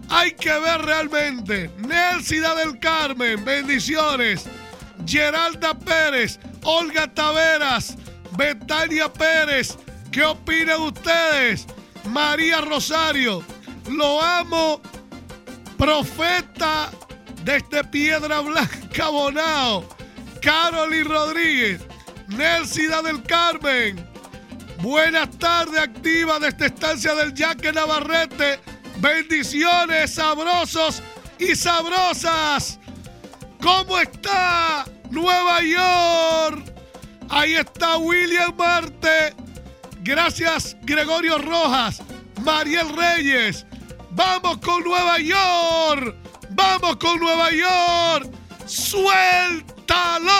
hay 0.09 0.31
que 0.31 0.51
ver 0.51 0.81
realmente. 0.81 1.69
Nelsida 1.77 2.55
del 2.55 2.79
Carmen, 2.79 3.45
bendiciones. 3.45 4.45
Geralda 5.05 5.75
Pérez, 5.75 6.39
Olga 6.63 7.05
Taveras, 7.13 7.95
Betania 8.35 9.13
Pérez, 9.13 9.77
¿qué 10.11 10.23
opinan 10.23 10.81
ustedes? 10.81 11.67
María 12.05 12.61
Rosario, 12.61 13.43
lo 13.91 14.19
amo, 14.23 14.81
profeta 15.77 16.89
desde 17.43 17.83
Piedra 17.85 18.41
Blanca 18.41 19.09
Bonao, 19.09 19.87
Carolyn 20.41 21.05
Rodríguez, 21.05 21.81
Nelsida 22.27 23.01
del 23.01 23.23
Carmen, 23.23 24.05
buenas 24.81 25.29
tardes, 25.37 25.79
activa 25.79 26.39
desde 26.39 26.65
Estancia 26.65 27.15
del 27.15 27.33
Yaque 27.33 27.71
Navarrete, 27.71 28.59
bendiciones, 28.97 30.15
sabrosos 30.15 31.01
y 31.39 31.55
sabrosas. 31.55 32.79
¿Cómo 33.61 33.97
está 33.99 34.85
Nueva 35.09 35.61
York? 35.61 36.73
Ahí 37.29 37.55
está 37.55 37.97
William 37.97 38.55
Marte. 38.55 39.33
Gracias 40.01 40.77
Gregorio 40.83 41.37
Rojas, 41.37 42.01
Mariel 42.43 42.95
Reyes. 42.95 43.65
Vamos 44.17 44.57
con 44.65 44.83
Nueva 44.83 45.19
York. 45.19 46.15
Vamos 46.49 46.95
con 46.95 47.19
Nueva 47.19 47.51
York. 47.51 48.27
Suéltalo. 48.65 50.31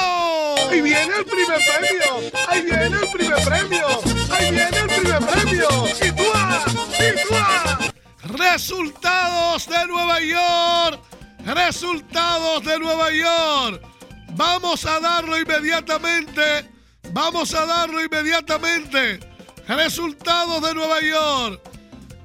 Ahí 0.72 0.82
viene 0.82 1.13
el 1.16 1.26
primer 1.26 1.60
premio. 1.63 2.32
Ahí 2.48 2.62
viene 2.63 2.98
el 2.98 3.08
primer 3.12 3.44
premio. 3.46 3.88
Ahí 4.32 4.52
viene 4.52 4.78
el 4.80 4.88
primer 4.88 5.20
premio. 5.20 5.70
Sitúa, 5.94 6.66
sitúa. 6.98 7.78
Resultados 8.24 9.68
de 9.68 9.86
Nueva 9.86 10.22
York. 10.22 11.00
Resultados 11.46 12.66
de 12.66 12.80
Nueva 12.80 13.12
York. 13.12 13.84
Vamos 14.32 14.88
a 14.88 15.00
darlo 15.00 15.40
inmediatamente. 15.40 16.68
Vamos 17.12 17.54
a 17.54 17.68
darlo 17.68 18.04
inmediatamente. 18.04 19.20
Resultados 19.68 20.63
de 20.63 20.74
Nueva 20.74 21.00
York. 21.02 21.62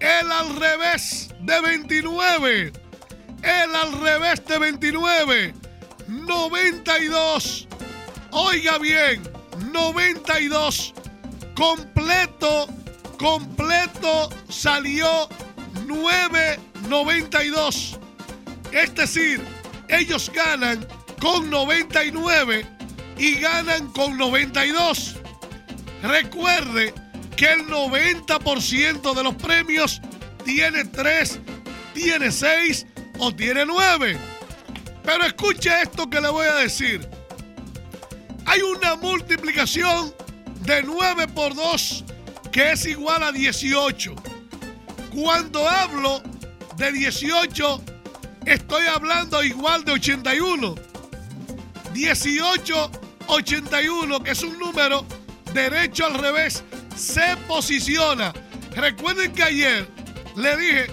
El 0.01 0.33
al 0.33 0.57
revés 0.57 1.32
de 1.42 1.61
29. 1.61 2.72
El 3.42 3.74
al 3.74 3.92
revés 4.00 4.42
de 4.46 4.59
29. 4.59 5.55
92. 6.09 7.68
Oiga 8.31 8.78
bien. 8.78 9.22
92. 9.72 10.94
Completo. 11.55 12.68
Completo 13.18 14.31
salió 14.48 15.28
9.92. 15.87 17.98
Es 18.72 18.94
decir, 18.94 19.44
ellos 19.88 20.33
ganan 20.35 20.87
con 21.20 21.50
99 21.50 22.66
y 23.18 23.35
ganan 23.37 23.92
con 23.92 24.16
92. 24.16 25.16
Recuerde 26.02 26.94
que 27.37 27.52
el 27.52 27.68
90% 27.68 29.14
de 29.14 29.22
los 29.22 29.35
premios 29.37 30.00
tiene 30.44 30.85
3, 30.85 31.40
tiene 31.94 32.31
6 32.31 32.87
o 33.18 33.35
tiene 33.35 33.64
9. 33.66 34.18
Pero 35.05 35.24
escuche 35.24 35.70
esto 35.83 36.09
que 36.09 36.20
le 36.20 36.28
voy 36.28 36.46
a 36.46 36.55
decir. 36.55 37.09
Hay 38.46 38.61
una 38.62 38.96
multiplicación 38.96 40.14
de 40.61 40.83
9 40.83 41.28
por 41.28 41.55
2 41.55 42.05
que 42.52 42.72
es 42.72 42.87
igual 42.87 43.22
a 43.22 43.33
18. 43.33 44.14
Cuando 45.14 45.68
hablo 45.68 46.22
de 46.76 46.92
18, 46.92 47.83
estoy 48.46 48.87
hablando 48.87 49.42
igual 49.42 49.85
de 49.85 49.92
81. 49.92 50.74
18, 51.92 52.90
81, 53.26 54.22
que 54.22 54.31
es 54.31 54.42
un 54.42 54.59
número 54.59 55.07
derecho 55.52 56.07
al 56.07 56.14
revés, 56.14 56.62
se 56.96 57.37
posiciona. 57.48 58.33
Recuerden 58.74 59.33
que 59.33 59.42
ayer 59.42 60.02
le 60.37 60.57
dije, 60.57 60.87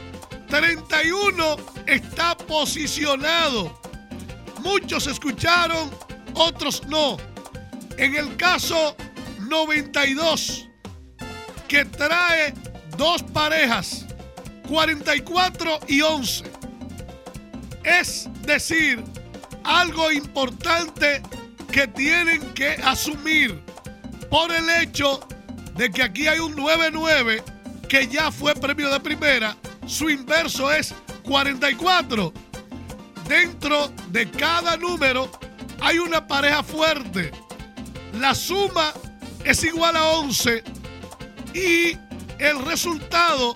31 0.49 1.55
está 1.85 2.35
posicionado. 2.35 3.79
Muchos 4.61 5.07
escucharon, 5.07 5.89
otros 6.33 6.85
no. 6.87 7.17
En 7.97 8.15
el 8.15 8.35
caso 8.37 8.95
92, 9.39 10.67
que 11.67 11.85
trae 11.85 12.53
dos 12.97 13.23
parejas, 13.23 14.05
44 14.67 15.79
y 15.87 16.01
11. 16.01 16.45
Es 17.83 18.27
decir, 18.41 19.03
algo 19.63 20.11
importante 20.11 21.21
que 21.71 21.87
tienen 21.87 22.53
que 22.53 22.73
asumir 22.83 23.59
por 24.29 24.51
el 24.51 24.69
hecho 24.81 25.19
de 25.75 25.89
que 25.91 26.03
aquí 26.03 26.27
hay 26.27 26.39
un 26.39 26.55
9-9 26.55 27.58
que 27.89 28.07
ya 28.07 28.31
fue 28.31 28.53
premio 28.53 28.89
de 28.91 28.99
primera, 28.99 29.57
su 29.87 30.09
inverso 30.09 30.71
es 30.71 30.93
44. 31.23 32.31
Dentro 33.27 33.91
de 34.09 34.29
cada 34.29 34.77
número 34.77 35.29
hay 35.81 35.97
una 35.97 36.25
pareja 36.25 36.61
fuerte. 36.63 37.31
La 38.13 38.35
suma 38.35 38.93
es 39.43 39.63
igual 39.63 39.95
a 39.95 40.07
11 40.19 40.63
y 41.55 41.97
el 42.37 42.63
resultado 42.65 43.55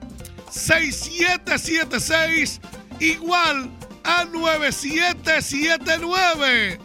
6776 0.50 2.60
igual 2.98 3.79
a 4.04 4.24
9779. 4.24 6.78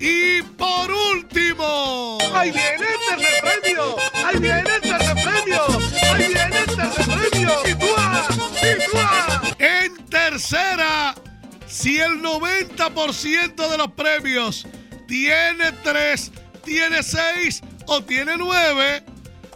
Y 0.00 0.42
por 0.42 0.90
último, 0.90 2.18
Ahí 2.34 2.50
viene 2.50 2.74
el 2.74 2.80
tercer 3.08 3.40
premio. 3.40 3.96
Ahí 4.24 4.38
viene 4.40 4.58
el 4.58 4.64
tercer 4.80 5.14
premio. 5.14 5.62
Ahí 6.12 6.26
viene 6.26 6.58
el 6.58 6.66
tercer 6.76 7.06
premio. 7.06 7.62
Y 7.64 7.74
tú, 7.76 7.86
ah, 7.96 8.26
y 8.30 8.34
tú, 8.84 8.90
ah. 8.96 9.40
en 9.60 10.04
tercera, 10.06 11.14
si 11.68 12.00
el 12.00 12.20
90% 12.20 13.68
de 13.70 13.78
los 13.78 13.92
premios 13.92 14.66
tiene 15.06 15.70
3, 15.84 16.32
tiene 16.64 17.00
6 17.02 17.62
o 17.86 18.02
tiene 18.02 18.36
9, 18.36 19.04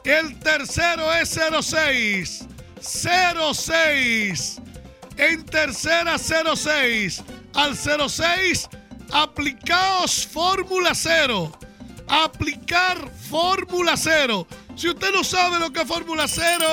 el 0.05 0.39
tercero 0.39 1.13
es 1.13 1.37
06. 1.61 2.47
06. 2.81 4.61
En 5.17 5.45
tercera 5.45 6.17
06. 6.19 7.23
Al 7.55 7.77
06, 7.77 8.69
aplicaos 9.13 10.27
Fórmula 10.27 10.95
0. 10.95 11.53
Aplicar 12.09 13.11
Fórmula 13.31 13.97
0. 13.97 14.47
Si 14.77 14.91
usted 14.91 15.13
no 15.13 15.25
sabe 15.25 15.59
lo 15.59 15.73
que 15.73 15.81
es 15.81 15.89
Fórmula 15.89 16.29
0, 16.29 16.67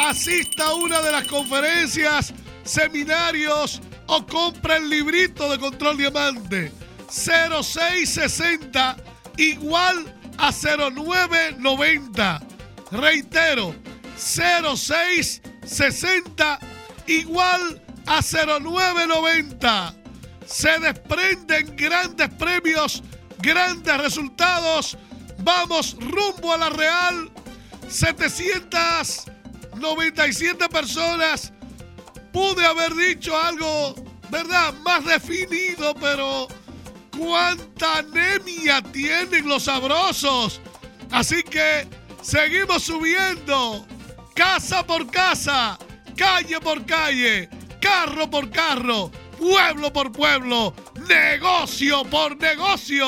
asista 0.00 0.66
a 0.66 0.74
una 0.74 1.00
de 1.00 1.12
las 1.12 1.28
conferencias, 1.28 2.34
seminarios 2.64 3.80
o 4.06 4.26
compra 4.26 4.76
el 4.76 4.90
librito 4.90 5.50
de 5.50 5.58
Control 5.58 5.96
Diamante. 5.96 6.70
0660 7.08 8.96
igual 9.36 10.04
a 10.38 10.52
0990. 10.52 12.40
Reitero, 12.90 13.76
0660 14.16 16.58
igual 17.06 17.80
a 18.06 18.22
0990. 18.22 19.94
Se 20.46 20.78
desprenden 20.80 21.76
grandes 21.76 22.28
premios, 22.30 23.02
grandes 23.38 23.96
resultados. 23.98 24.98
Vamos 25.38 25.96
rumbo 26.00 26.52
a 26.52 26.58
la 26.58 26.70
Real. 26.70 27.30
797 27.88 30.68
personas. 30.68 31.52
Pude 32.32 32.64
haber 32.64 32.94
dicho 32.94 33.36
algo, 33.36 33.96
¿verdad? 34.30 34.72
Más 34.84 35.04
definido, 35.04 35.92
pero 35.94 36.46
cuánta 37.18 37.98
anemia 37.98 38.80
tienen 38.82 39.48
los 39.48 39.64
sabrosos. 39.64 40.60
Así 41.10 41.42
que 41.42 41.88
seguimos 42.22 42.84
subiendo. 42.84 43.84
Casa 44.34 44.86
por 44.86 45.10
casa, 45.10 45.76
calle 46.20 46.60
por 46.60 46.84
calle, 46.84 47.48
carro 47.80 48.28
por 48.30 48.50
carro, 48.50 49.10
pueblo 49.38 49.90
por 49.90 50.12
pueblo, 50.12 50.74
negocio 51.08 52.04
por 52.04 52.36
negocio. 52.36 53.06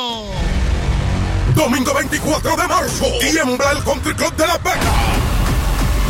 Domingo 1.54 1.92
24 1.92 2.56
de 2.56 2.68
marzo, 2.68 3.04
tiembla 3.20 3.72
el 3.72 3.84
Country 3.84 4.14
Club 4.14 4.34
de 4.34 4.46
La 4.46 4.56
Vega. 4.56 4.94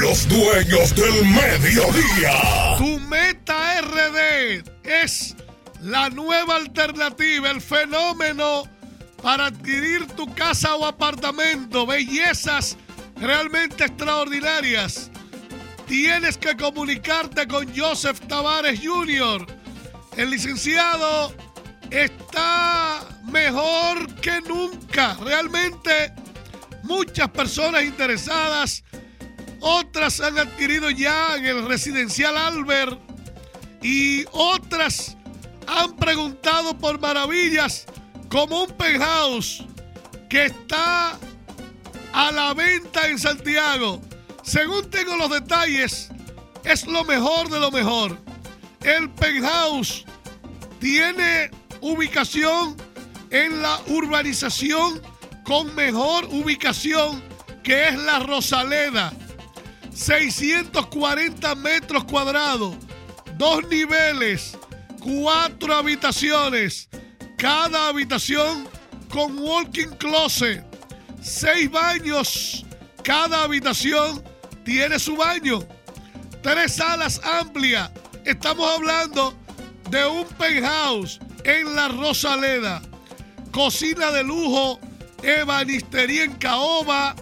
Los 0.00 0.28
dueños 0.28 0.94
del 0.94 1.24
mediodía. 1.26 2.76
Tu 2.78 2.98
meta 3.00 3.80
RD 3.80 4.62
es 4.84 5.34
la 5.80 6.08
nueva 6.10 6.56
alternativa, 6.56 7.50
el 7.50 7.60
fenómeno 7.60 8.64
para 9.22 9.46
adquirir 9.46 10.06
tu 10.08 10.32
casa 10.34 10.74
o 10.76 10.86
apartamento. 10.86 11.86
Bellezas 11.86 12.76
realmente 13.16 13.84
extraordinarias. 13.84 15.10
Tienes 15.86 16.36
que 16.36 16.56
comunicarte 16.56 17.46
con 17.48 17.66
Joseph 17.76 18.20
Tavares 18.28 18.80
Jr. 18.82 19.46
El 20.16 20.30
licenciado 20.30 21.34
está 21.90 23.00
mejor 23.28 24.14
que 24.16 24.40
nunca. 24.42 25.16
Realmente 25.22 26.12
muchas 26.82 27.28
personas 27.30 27.84
interesadas. 27.84 28.84
Otras 29.60 30.20
han 30.20 30.38
adquirido 30.38 30.90
ya 30.90 31.36
en 31.36 31.46
el 31.46 31.66
residencial 31.66 32.36
Albert. 32.36 32.98
Y 33.82 34.24
otras 34.32 35.16
han 35.66 35.96
preguntado 35.96 36.76
por 36.76 36.98
maravillas 37.00 37.86
como 38.28 38.64
un 38.64 38.70
penthouse 38.70 39.64
que 40.28 40.46
está 40.46 41.18
a 42.12 42.32
la 42.32 42.54
venta 42.54 43.08
en 43.08 43.18
Santiago. 43.18 44.00
Según 44.42 44.90
tengo 44.90 45.16
los 45.16 45.30
detalles, 45.30 46.08
es 46.64 46.86
lo 46.86 47.04
mejor 47.04 47.48
de 47.50 47.60
lo 47.60 47.70
mejor. 47.70 48.18
El 48.82 49.10
penthouse 49.10 50.04
tiene 50.80 51.50
ubicación 51.80 52.76
en 53.30 53.62
la 53.62 53.80
urbanización 53.86 55.00
con 55.44 55.74
mejor 55.74 56.26
ubicación 56.26 57.22
que 57.62 57.88
es 57.88 57.98
la 57.98 58.18
Rosaleda. 58.20 59.12
640 59.92 61.54
metros 61.56 62.04
cuadrados, 62.04 62.76
dos 63.36 63.66
niveles, 63.68 64.56
cuatro 65.00 65.74
habitaciones, 65.74 66.88
cada 67.36 67.88
habitación 67.88 68.68
con 69.10 69.38
walking 69.38 69.88
closet, 69.98 70.64
seis 71.20 71.70
baños, 71.70 72.64
cada 73.02 73.42
habitación 73.42 74.22
tiene 74.64 74.98
su 74.98 75.16
baño, 75.16 75.60
tres 76.42 76.76
salas 76.76 77.20
amplias. 77.24 77.90
Estamos 78.24 78.70
hablando 78.70 79.34
de 79.90 80.06
un 80.06 80.26
penthouse 80.38 81.18
en 81.44 81.74
la 81.74 81.88
Rosaleda, 81.88 82.82
cocina 83.58 84.12
de 84.12 84.22
lujo, 84.22 84.78
ebanistería 85.20 86.22
en 86.22 86.34
caoba, 86.34 87.16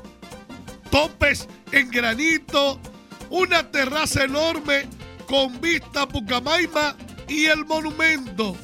topes 0.90 1.48
en 1.72 1.90
granito, 1.90 2.78
una 3.30 3.70
terraza 3.70 4.24
enorme 4.24 4.86
con 5.26 5.58
vista 5.62 6.02
a 6.02 6.06
Pucamaima 6.06 6.94
y 7.26 7.46
el 7.46 7.64
monumento, 7.64 8.54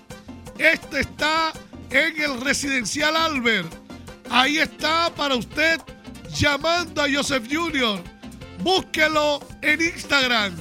Este 0.58 1.02
está 1.02 1.52
en 1.92 2.22
el 2.22 2.40
residencial 2.42 3.18
Albert. 3.18 3.68
Ahí 4.30 4.60
está 4.60 5.14
para 5.14 5.36
usted 5.36 5.82
llamando 6.34 7.04
a 7.04 7.08
Joseph 7.14 7.50
Jr. 7.52 8.02
Búsquelo 8.64 9.42
en 9.62 9.82
Instagram. 9.82 10.56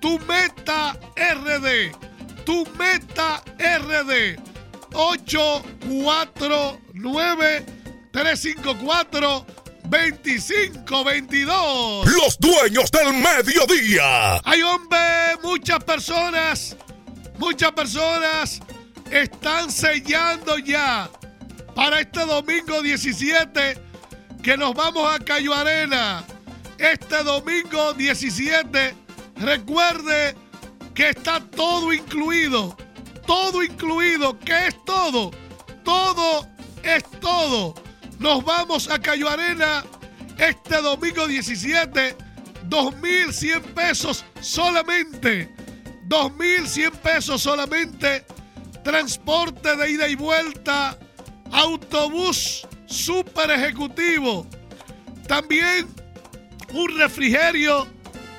Tu 0.00 0.18
meta 0.20 0.98
RD. 1.16 1.92
Tu 2.44 2.66
meta 2.76 3.44
RD. 3.58 4.47
849 4.92 7.64
354 8.12 9.46
2522. 9.84 12.06
Los 12.06 12.38
dueños 12.38 12.90
del 12.90 13.14
mediodía. 13.14 14.40
Hay 14.44 14.60
hombre, 14.62 14.98
muchas 15.42 15.82
personas, 15.82 16.76
muchas 17.38 17.72
personas 17.72 18.60
están 19.10 19.72
sellando 19.72 20.58
ya 20.58 21.08
para 21.74 22.00
este 22.00 22.26
domingo 22.26 22.82
17 22.82 23.78
que 24.42 24.56
nos 24.56 24.74
vamos 24.74 25.12
a 25.12 25.18
Cayo 25.24 25.54
Arena. 25.54 26.24
Este 26.78 27.22
domingo 27.24 27.92
17, 27.94 28.94
recuerde 29.36 30.36
que 30.94 31.10
está 31.10 31.40
todo 31.40 31.92
incluido. 31.92 32.76
Todo 33.28 33.62
incluido. 33.62 34.38
¿Qué 34.38 34.68
es 34.68 34.84
todo? 34.86 35.30
Todo 35.84 36.48
es 36.82 37.04
todo. 37.20 37.74
Nos 38.18 38.42
vamos 38.42 38.88
a 38.88 38.98
Cayo 38.98 39.28
Arena 39.28 39.84
este 40.38 40.80
domingo 40.80 41.26
17. 41.26 42.16
2.100 42.70 43.62
pesos 43.74 44.24
solamente. 44.40 45.54
2.100 46.08 46.90
pesos 46.92 47.42
solamente. 47.42 48.24
Transporte 48.82 49.76
de 49.76 49.90
ida 49.90 50.08
y 50.08 50.14
vuelta. 50.14 50.98
Autobús 51.52 52.66
super 52.86 53.50
ejecutivo. 53.50 54.46
También 55.26 55.86
un 56.72 56.96
refrigerio 56.96 57.86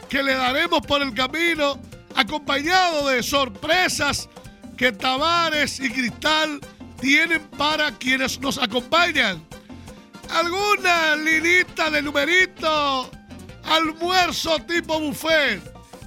que 0.10 0.24
le 0.24 0.34
daremos 0.34 0.82
por 0.82 1.04
el 1.04 1.14
camino, 1.14 1.80
acompañado 2.16 3.10
de 3.10 3.22
sorpresas 3.22 4.28
que 4.80 4.94
Tavares 4.94 5.78
y 5.82 5.90
Cristal 5.90 6.62
tienen 7.02 7.42
para 7.58 7.92
quienes 7.98 8.40
nos 8.40 8.58
acompañan. 8.58 9.46
Alguna 10.30 11.18
linita 11.18 11.90
de 11.90 12.02
numerito, 12.02 13.12
almuerzo 13.66 14.58
tipo 14.60 14.98
buffet, 14.98 15.62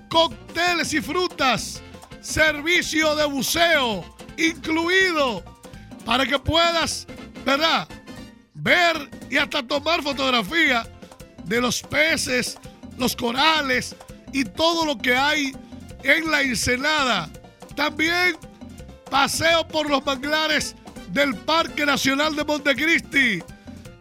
cócteles 0.09 0.95
y 0.95 1.03
frutas, 1.03 1.83
servicio 2.23 3.15
de 3.15 3.27
buceo 3.27 4.17
incluido 4.39 5.45
para 6.07 6.25
que 6.25 6.39
puedas, 6.39 7.07
¿verdad? 7.45 7.87
Ver 8.55 9.11
y 9.29 9.37
hasta 9.37 9.63
tomar 9.63 10.03
fotografía 10.03 10.89
de 11.45 11.61
los 11.61 11.83
peces, 11.83 12.57
los 12.97 13.15
corales 13.15 13.95
y 14.33 14.47
todo 14.47 14.87
lo 14.87 14.97
que 14.97 15.15
hay 15.15 15.55
en 16.05 16.31
la 16.31 16.41
ensenada. 16.41 17.29
También 17.77 18.37
paseo 19.13 19.69
por 19.69 19.89
los 19.91 20.05
manglares 20.07 20.75
del 21.09 21.37
Parque 21.37 21.85
Nacional 21.85 22.35
de 22.35 22.47
Montecristi. 22.47 23.43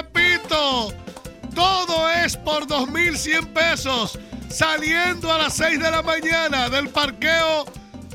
Repito, 0.00 0.94
todo 1.54 2.10
es 2.10 2.34
por 2.38 2.66
2.100 2.66 3.52
pesos. 3.52 4.18
Saliendo 4.48 5.30
a 5.30 5.36
las 5.36 5.52
6 5.56 5.78
de 5.78 5.90
la 5.90 6.02
mañana 6.02 6.70
del 6.70 6.88
parqueo 6.88 7.66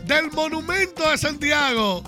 del 0.04 0.32
Monumento 0.32 1.08
de 1.08 1.20
Santiago. 1.20 2.04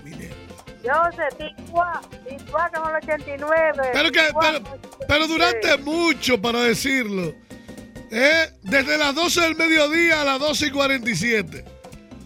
Mire, 0.04 0.32
José, 0.84 1.24
Ticua, 1.38 2.02
Ticua 2.28 2.68
con 2.74 2.90
el 2.90 2.96
89. 2.96 3.90
Pero, 3.94 4.12
que, 4.12 4.22
pero, 4.22 4.34
con 4.34 4.46
el 4.46 4.56
86. 4.56 5.06
pero 5.08 5.28
durante 5.28 5.78
mucho 5.78 6.42
para 6.42 6.62
decirlo. 6.62 7.36
¿Eh? 8.12 8.52
Desde 8.62 8.98
las 8.98 9.16
12 9.16 9.42
del 9.42 9.56
mediodía 9.56 10.22
a 10.22 10.26
las 10.26 10.40
12 10.40 10.68
y 10.68 10.72
47. 10.72 11.66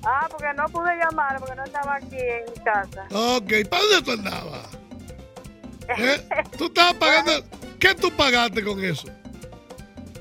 Ah, 0.03 0.27
porque 0.29 0.47
no 0.55 0.65
pude 0.65 0.95
llamar, 0.97 1.39
porque 1.39 1.55
no 1.55 1.63
estaba 1.63 1.95
aquí 1.95 2.17
en 2.17 2.45
mi 2.51 2.63
casa. 2.63 3.07
Ok, 3.11 3.69
¿para 3.69 3.83
dónde 3.83 4.01
tú 4.03 4.11
andabas? 4.11 4.69
¿Eh? 5.97 6.27
¿Tú 6.57 6.65
estabas 6.65 6.95
pagando? 6.95 7.31
¿Qué 7.79 7.93
tú 7.93 8.11
pagaste 8.11 8.63
con 8.63 8.83
eso? 8.83 9.07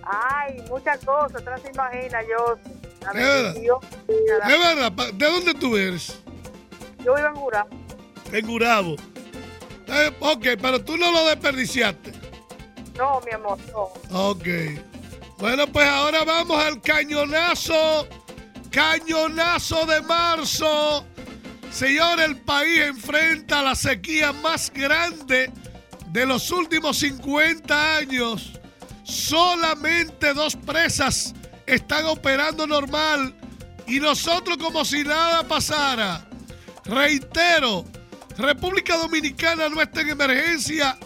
Ay, 0.03 0.63
muchas 0.69 1.03
cosas, 1.03 1.43
tú 1.43 1.51
no 1.51 1.59
se 1.59 1.71
imagina, 1.71 2.21
José. 2.37 2.61
La 3.01 3.11
¿Es 3.11 3.17
verdad? 3.17 4.51
Es 4.51 4.59
verdad, 4.59 4.93
¿de 5.15 5.27
dónde 5.27 5.55
tú 5.55 5.77
eres? 5.77 6.19
Yo 7.03 7.15
vivo 7.15 7.29
en 7.29 7.35
Jura. 7.35 7.67
En 8.33 8.47
Gurabo. 8.47 8.97
Eh, 9.87 10.13
ok, 10.21 10.47
pero 10.61 10.83
tú 10.83 10.97
no 10.97 11.11
lo 11.11 11.25
desperdiciaste. 11.27 12.13
No, 12.97 13.21
mi 13.21 13.33
amor, 13.33 13.59
no. 13.73 14.29
Ok. 14.29 14.47
Bueno, 15.39 15.67
pues 15.67 15.87
ahora 15.87 16.25
vamos 16.25 16.63
al 16.63 16.81
cañonazo. 16.81 18.09
Cañonazo 18.71 19.87
de 19.87 20.03
marzo. 20.03 21.07
Señor, 21.71 22.21
el 22.21 22.37
país 22.37 22.81
enfrenta 22.81 23.63
la 23.63 23.75
sequía 23.75 24.33
más 24.33 24.73
grande 24.73 25.51
de 26.09 26.27
los 26.27 26.51
últimos 26.51 26.99
50 26.99 27.97
años. 27.97 28.61
Solamente 29.03 30.33
dos 30.35 30.57
presas 30.57 31.35
están 31.67 32.07
operando 32.07 32.67
normal 32.67 33.35
y 33.87 33.99
nosotros 34.01 34.57
como 34.57 34.85
si 34.85 35.03
nada 35.03 35.43
pasara. 35.43 36.27
Reitero, 36.85 37.85
República 38.39 38.97
Dominicana 38.97 39.69
no 39.69 39.83
está 39.83 40.03
en 40.03 40.11
emergencia, 40.11 40.97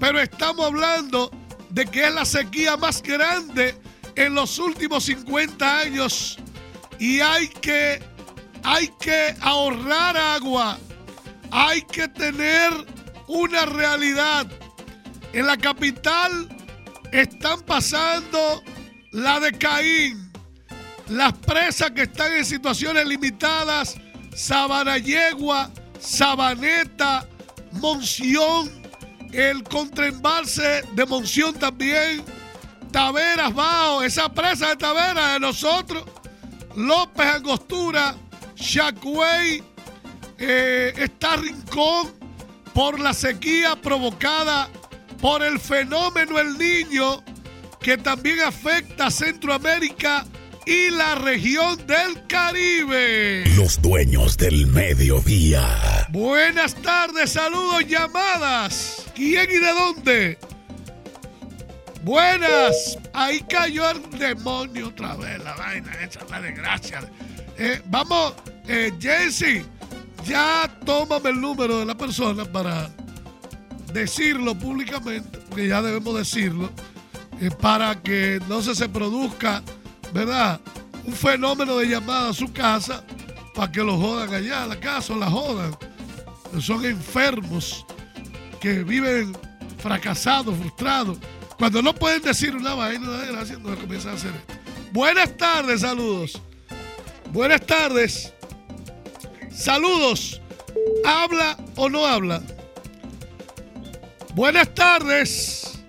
pero 0.00 0.20
estamos 0.20 0.66
hablando 0.66 1.30
de 1.74 1.84
que 1.86 2.06
es 2.06 2.14
la 2.14 2.24
sequía 2.24 2.76
más 2.76 3.02
grande 3.02 3.74
en 4.14 4.34
los 4.34 4.60
últimos 4.60 5.04
50 5.04 5.80
años. 5.80 6.38
Y 7.00 7.20
hay 7.20 7.48
que, 7.48 8.00
hay 8.62 8.88
que 9.00 9.34
ahorrar 9.40 10.16
agua, 10.16 10.78
hay 11.50 11.82
que 11.82 12.06
tener 12.06 12.72
una 13.26 13.66
realidad. 13.66 14.46
En 15.32 15.48
la 15.48 15.56
capital 15.56 16.48
están 17.10 17.60
pasando 17.62 18.62
la 19.10 19.40
de 19.40 19.52
Caín, 19.58 20.30
las 21.08 21.32
presas 21.32 21.90
que 21.90 22.02
están 22.02 22.34
en 22.34 22.44
situaciones 22.44 23.04
limitadas, 23.04 23.96
Sabanayegua, 24.32 25.72
Sabaneta, 25.98 27.26
Monción, 27.72 28.83
el 29.34 29.62
contraembalse 29.64 30.82
de 30.92 31.06
Monción 31.06 31.54
también, 31.54 32.24
Taveras 32.90 33.54
Bajo, 33.54 34.02
esa 34.02 34.32
presa 34.32 34.68
de 34.68 34.76
Taveras 34.76 35.34
de 35.34 35.40
nosotros, 35.40 36.04
López 36.76 37.26
Angostura, 37.26 38.14
Chacüey, 38.54 39.62
eh, 40.38 40.92
está 40.96 41.36
Rincón 41.36 42.12
por 42.72 42.98
la 43.00 43.12
sequía 43.12 43.76
provocada 43.76 44.68
por 45.20 45.42
el 45.42 45.58
fenómeno 45.58 46.38
El 46.38 46.58
Niño 46.58 47.22
que 47.80 47.98
también 47.98 48.40
afecta 48.40 49.06
a 49.06 49.10
Centroamérica 49.10 50.24
y 50.66 50.90
la 50.90 51.14
región 51.16 51.76
del 51.86 52.26
Caribe. 52.26 53.44
Los 53.56 53.80
dueños 53.82 54.38
del 54.38 54.66
mediodía. 54.66 56.06
Buenas 56.10 56.74
tardes, 56.76 57.32
saludos, 57.32 57.86
llamadas. 57.86 59.03
¿Quién 59.14 59.48
y 59.50 59.58
de 59.58 59.72
dónde? 59.72 60.38
Buenas. 62.02 62.98
Ahí 63.12 63.40
cayó 63.48 63.88
el 63.90 64.10
demonio 64.18 64.88
otra 64.88 65.14
vez, 65.16 65.42
la 65.42 65.54
vaina 65.54 65.92
esa, 66.02 66.20
la 66.28 66.40
desgracia. 66.40 67.00
Eh, 67.56 67.80
vamos, 67.86 68.34
eh, 68.66 68.92
Jesse, 69.00 69.64
ya 70.26 70.68
tómame 70.84 71.30
el 71.30 71.40
número 71.40 71.78
de 71.78 71.86
la 71.86 71.94
persona 71.94 72.44
para 72.44 72.90
decirlo 73.92 74.58
públicamente, 74.58 75.38
porque 75.48 75.68
ya 75.68 75.80
debemos 75.80 76.16
decirlo, 76.16 76.70
eh, 77.40 77.50
para 77.60 78.02
que 78.02 78.40
no 78.48 78.60
se, 78.60 78.74
se 78.74 78.88
produzca, 78.88 79.62
¿verdad? 80.12 80.60
Un 81.04 81.12
fenómeno 81.12 81.76
de 81.76 81.86
llamada 81.86 82.30
a 82.30 82.34
su 82.34 82.52
casa 82.52 83.04
para 83.54 83.70
que 83.70 83.80
lo 83.80 83.96
jodan 83.96 84.34
allá, 84.34 84.64
a 84.64 84.66
la 84.66 84.80
casa 84.80 85.12
o 85.12 85.16
la 85.16 85.30
jodan. 85.30 85.76
Son 86.60 86.84
enfermos 86.84 87.86
que 88.64 88.82
viven 88.82 89.36
fracasados, 89.76 90.56
frustrados. 90.56 91.18
Cuando 91.58 91.82
no 91.82 91.94
pueden 91.94 92.22
decir 92.22 92.56
una 92.56 92.72
vaina, 92.72 93.06
una 93.06 93.18
desgracia, 93.18 93.58
no 93.58 93.76
comienzan 93.76 94.12
a 94.12 94.14
hacer 94.14 94.30
esto. 94.34 94.54
Buenas 94.90 95.36
tardes, 95.36 95.82
saludos. 95.82 96.40
Buenas 97.30 97.60
tardes. 97.60 98.32
Saludos. 99.54 100.40
¿Habla 101.04 101.58
o 101.76 101.90
no 101.90 102.06
habla? 102.06 102.40
Buenas 104.32 104.74
tardes. 104.74 105.80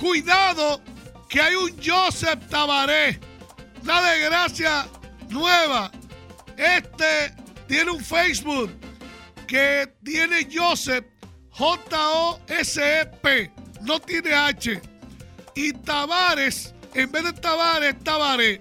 Cuidado, 0.00 0.82
que 1.28 1.40
hay 1.40 1.54
un 1.54 1.72
Joseph 1.82 2.40
Tabaré, 2.48 3.20
una 3.82 4.02
desgracia 4.02 4.88
nueva. 5.28 5.92
Este 6.56 7.36
tiene 7.66 7.90
un 7.92 8.04
Facebook 8.04 8.70
que 9.46 9.94
tiene 10.04 10.48
Joseph 10.52 11.06
J-O-S-E-P, 11.52 13.52
no 13.82 14.00
tiene 14.00 14.34
H. 14.34 14.80
Y 15.54 15.72
Tavares, 15.74 16.74
en 16.94 17.12
vez 17.12 17.24
de 17.24 17.32
Tavares, 17.34 18.02
Tabaré. 18.02 18.60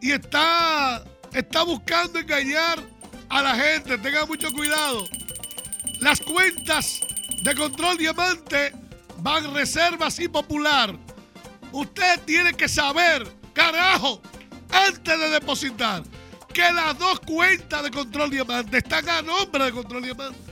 Y 0.00 0.12
está, 0.12 1.04
está 1.32 1.62
buscando 1.64 2.18
engañar 2.18 2.78
a 3.28 3.42
la 3.42 3.54
gente. 3.54 3.98
Tengan 3.98 4.28
mucho 4.28 4.52
cuidado. 4.52 5.04
Las 6.00 6.20
cuentas 6.20 7.00
de 7.42 7.54
Control 7.54 7.98
Diamante 7.98 8.72
van 9.18 9.52
reservas 9.54 10.18
y 10.20 10.28
popular. 10.28 10.96
Usted 11.72 12.20
tiene 12.24 12.52
que 12.52 12.68
saber, 12.68 13.26
carajo, 13.52 14.20
antes 14.70 15.18
de 15.18 15.30
depositar, 15.30 16.02
que 16.52 16.72
las 16.72 16.98
dos 16.98 17.18
cuentas 17.20 17.82
de 17.82 17.90
Control 17.90 18.30
Diamante 18.30 18.78
están 18.78 19.08
a 19.08 19.22
nombre 19.22 19.64
de 19.64 19.72
Control 19.72 20.02
Diamante. 20.02 20.51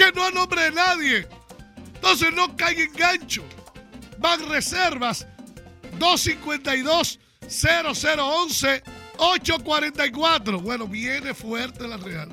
Que 0.00 0.10
no 0.12 0.24
a 0.24 0.30
nombre 0.30 0.62
de 0.62 0.70
nadie. 0.70 1.28
Entonces 1.94 2.32
no 2.32 2.56
caiga 2.56 2.84
en 2.84 2.92
gancho. 2.94 3.44
Van 4.16 4.48
reservas 4.48 5.26
252 5.98 7.18
0011 7.46 8.82
844. 9.18 10.58
Bueno, 10.60 10.88
viene 10.88 11.34
fuerte 11.34 11.86
la 11.86 11.98
Real. 11.98 12.30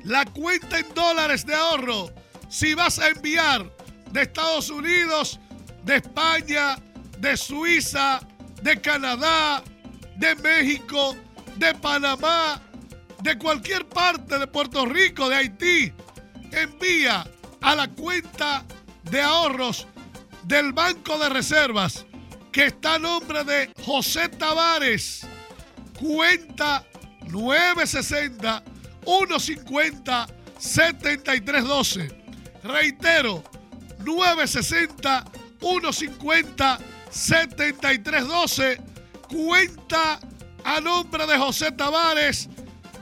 la 0.05 0.25
cuenta 0.27 0.79
en 0.79 0.95
dólares 0.95 1.45
de 1.45 1.55
ahorro, 1.55 2.11
si 2.49 2.73
vas 2.75 2.99
a 2.99 3.09
enviar 3.09 3.71
de 4.11 4.23
Estados 4.23 4.71
Unidos, 4.71 5.39
de 5.85 5.97
España, 5.97 6.79
de 7.19 7.37
Suiza, 7.37 8.21
de 8.63 8.81
Canadá, 8.81 9.63
de 10.17 10.35
México, 10.37 11.15
de 11.57 11.75
Panamá, 11.75 12.63
de 13.27 13.37
cualquier 13.39 13.89
parte 13.89 14.39
de 14.39 14.47
Puerto 14.47 14.87
Rico, 14.87 15.29
de 15.29 15.35
Haití, 15.35 15.93
envía 16.53 17.29
a 17.61 17.75
la 17.75 17.89
cuenta 17.89 18.65
de 19.03 19.21
ahorros 19.21 19.89
del 20.45 20.73
Banco 20.73 21.19
de 21.19 21.29
Reservas, 21.29 22.07
que 22.53 22.67
está 22.67 22.95
a 22.95 22.99
nombre 23.01 23.43
de 23.43 23.73
José 23.85 24.29
Tavares, 24.29 25.27
cuenta 25.99 26.87
960 27.27 28.63
150 29.05 30.27
7312. 30.57 32.09
Reitero, 32.63 33.43
960 34.05 35.25
150 35.59 36.79
7312. 37.11 38.81
Cuenta 39.29 40.21
a 40.63 40.81
nombre 40.81 41.27
de 41.27 41.37
José 41.37 41.73
Tavares 41.73 42.49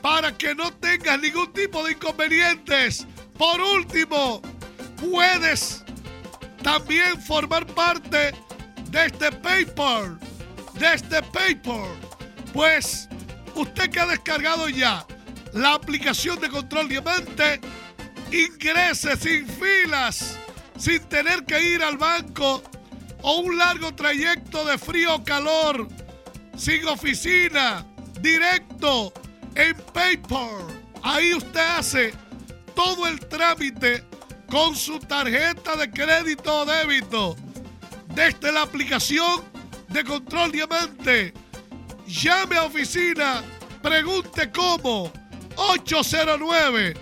para 0.05 0.37
que 0.37 0.55
no 0.55 0.71
tengas 0.71 1.19
ningún 1.19 1.51
tipo 1.55 1.83
de 1.83 1.93
inconvenientes. 1.93 3.07
Por 3.39 3.59
último, 3.59 4.43
puedes 5.01 5.83
también 6.63 7.19
formar 7.23 7.67
parte 7.69 8.35
de 8.91 9.07
este 9.07 9.33
paper, 9.33 10.11
de 10.75 10.93
este 10.93 11.23
paper. 11.23 11.87
Pues 12.53 13.09
usted 13.55 13.89
que 13.89 13.99
ha 13.99 14.05
descargado 14.05 14.69
ya 14.69 15.07
la 15.55 15.73
aplicación 15.73 16.39
de 16.39 16.51
Control 16.51 16.87
Diamante, 16.87 17.63
ingrese 18.31 19.17
sin 19.17 19.49
filas, 19.49 20.39
sin 20.77 21.03
tener 21.05 21.47
que 21.47 21.59
ir 21.63 21.83
al 21.83 21.97
banco 21.97 22.63
o 23.23 23.39
un 23.39 23.57
largo 23.57 23.95
trayecto 23.95 24.67
de 24.67 24.77
frío 24.77 25.15
o 25.15 25.25
calor, 25.25 25.89
sin 26.59 26.87
oficina, 26.89 27.87
directo, 28.21 29.15
en 29.55 29.77
paper. 29.93 30.65
Ahí 31.03 31.35
usted 31.35 31.61
hace 31.61 32.15
todo 32.75 33.07
el 33.07 33.21
trámite 33.21 34.05
con 34.51 34.75
su 34.75 34.99
tarjeta 34.99 35.77
de 35.77 35.91
crédito 35.91 36.61
o 36.61 36.65
débito 36.65 37.37
desde 38.15 38.53
la 38.53 38.63
aplicación 38.63 39.43
de 39.89 40.05
Control 40.05 40.53
Diamante. 40.53 41.33
Llame 42.07 42.57
a 42.57 42.65
oficina, 42.65 43.43
pregunte 43.83 44.51
cómo. 44.51 45.13
809 45.57 46.95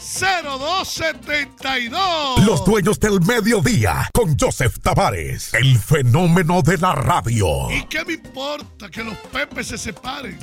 0272. 0.00 2.46
Los 2.46 2.64
dueños 2.64 2.98
del 2.98 3.20
mediodía 3.20 4.08
con 4.14 4.34
Joseph 4.38 4.76
Tavares, 4.82 5.52
el 5.52 5.78
fenómeno 5.78 6.62
de 6.62 6.78
la 6.78 6.94
radio. 6.94 7.70
¿Y 7.70 7.84
qué 7.84 8.02
me 8.06 8.14
importa 8.14 8.88
que 8.88 9.04
los 9.04 9.14
pepes 9.30 9.66
se 9.68 9.76
separen? 9.76 10.38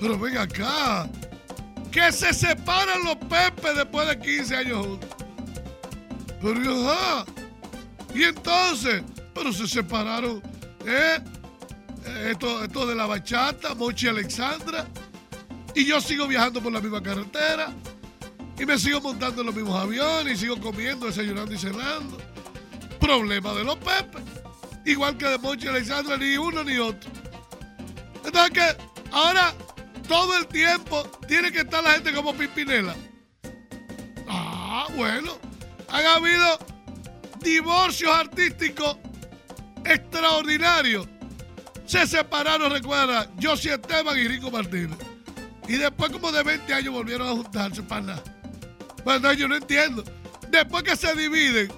Pero 0.00 0.18
ven 0.18 0.38
acá. 0.38 1.06
Que 1.90 2.10
se 2.10 2.32
separan 2.32 3.04
los 3.04 3.16
pepes 3.16 3.76
después 3.76 4.08
de 4.08 4.18
15 4.18 4.56
años 4.56 4.86
juntos. 4.86 5.10
Pero 6.40 6.90
ajá. 6.90 7.26
Y 8.14 8.24
entonces, 8.24 9.02
pero 9.34 9.52
se 9.52 9.68
separaron, 9.68 10.42
¿eh? 10.86 11.18
Esto, 12.30 12.64
esto 12.64 12.86
de 12.86 12.94
la 12.94 13.04
bachata, 13.06 13.74
Mochi 13.74 14.08
Alexandra. 14.08 14.86
Y 15.74 15.84
yo 15.84 16.00
sigo 16.00 16.26
viajando 16.26 16.62
por 16.62 16.72
la 16.72 16.80
misma 16.80 17.02
carretera. 17.02 17.72
Y 18.58 18.66
me 18.66 18.78
sigo 18.78 19.00
montando 19.00 19.40
en 19.40 19.46
los 19.46 19.54
mismos 19.54 19.80
aviones. 19.80 20.34
Y 20.34 20.36
sigo 20.42 20.60
comiendo, 20.60 21.06
desayunando 21.06 21.52
y 21.52 21.58
cenando. 21.58 22.18
Problema 23.00 23.52
de 23.54 23.64
los 23.64 23.76
pepes. 23.76 24.22
Igual 24.84 25.16
que 25.16 25.26
de 25.26 25.38
Mochi 25.38 25.68
Alexandra, 25.68 26.16
ni 26.16 26.36
uno 26.36 26.64
ni 26.64 26.78
otro. 26.78 27.10
Entonces 28.24 28.50
que 28.50 28.76
ahora 29.10 29.54
todo 30.08 30.36
el 30.36 30.46
tiempo 30.46 31.02
tiene 31.26 31.50
que 31.50 31.60
estar 31.60 31.82
la 31.82 31.92
gente 31.92 32.12
como 32.12 32.34
Pimpinela. 32.34 32.94
Ah, 34.28 34.86
bueno. 34.96 35.38
Han 35.88 36.06
habido 36.06 36.58
divorcios 37.40 38.14
artísticos 38.14 38.96
extraordinarios. 39.84 41.06
Se 41.86 42.06
separaron, 42.06 42.72
recuerda, 42.72 43.30
Josie 43.40 43.74
Esteban 43.74 44.18
y 44.18 44.26
Rico 44.28 44.50
Martínez. 44.50 44.96
Y 45.72 45.78
después 45.78 46.12
como 46.12 46.30
de 46.30 46.42
20 46.42 46.74
años 46.74 46.92
volvieron 46.92 47.26
a 47.26 47.30
juntarse 47.30 47.82
para 47.82 48.02
nada. 48.02 48.22
Bueno, 49.06 49.32
yo 49.32 49.48
no 49.48 49.56
entiendo. 49.56 50.04
Después 50.50 50.82
que 50.82 50.94
se 50.96 51.14
dividen, 51.14 51.72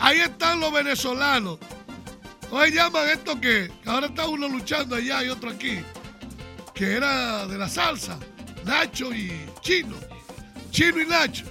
ahí 0.00 0.18
están 0.18 0.58
los 0.58 0.72
venezolanos. 0.72 1.56
¿Cómo 2.50 2.64
se 2.64 2.72
llaman 2.72 3.08
esto 3.10 3.40
que? 3.40 3.70
ahora 3.86 4.08
está 4.08 4.26
uno 4.26 4.48
luchando 4.48 4.96
allá 4.96 5.22
y 5.22 5.28
otro 5.28 5.50
aquí. 5.50 5.78
Que 6.74 6.96
era 6.96 7.46
de 7.46 7.56
la 7.56 7.68
salsa. 7.68 8.18
Nacho 8.64 9.14
y 9.14 9.30
Chino. 9.60 9.94
Chino 10.72 11.00
y 11.00 11.06
Nacho. 11.06 11.44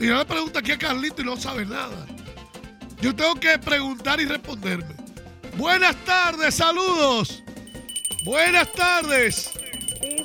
Y 0.00 0.08
yo 0.08 0.18
le 0.18 0.24
pregunto 0.24 0.58
aquí 0.58 0.72
a 0.72 0.78
Carlito 0.78 1.22
y 1.22 1.26
no 1.26 1.36
sabe 1.36 1.64
nada. 1.64 2.08
Yo 3.00 3.14
tengo 3.14 3.36
que 3.36 3.56
preguntar 3.56 4.20
y 4.20 4.24
responderme. 4.24 4.96
Buenas 5.56 5.94
tardes, 6.04 6.56
saludos. 6.56 7.44
Buenas 8.24 8.72
tardes. 8.72 9.59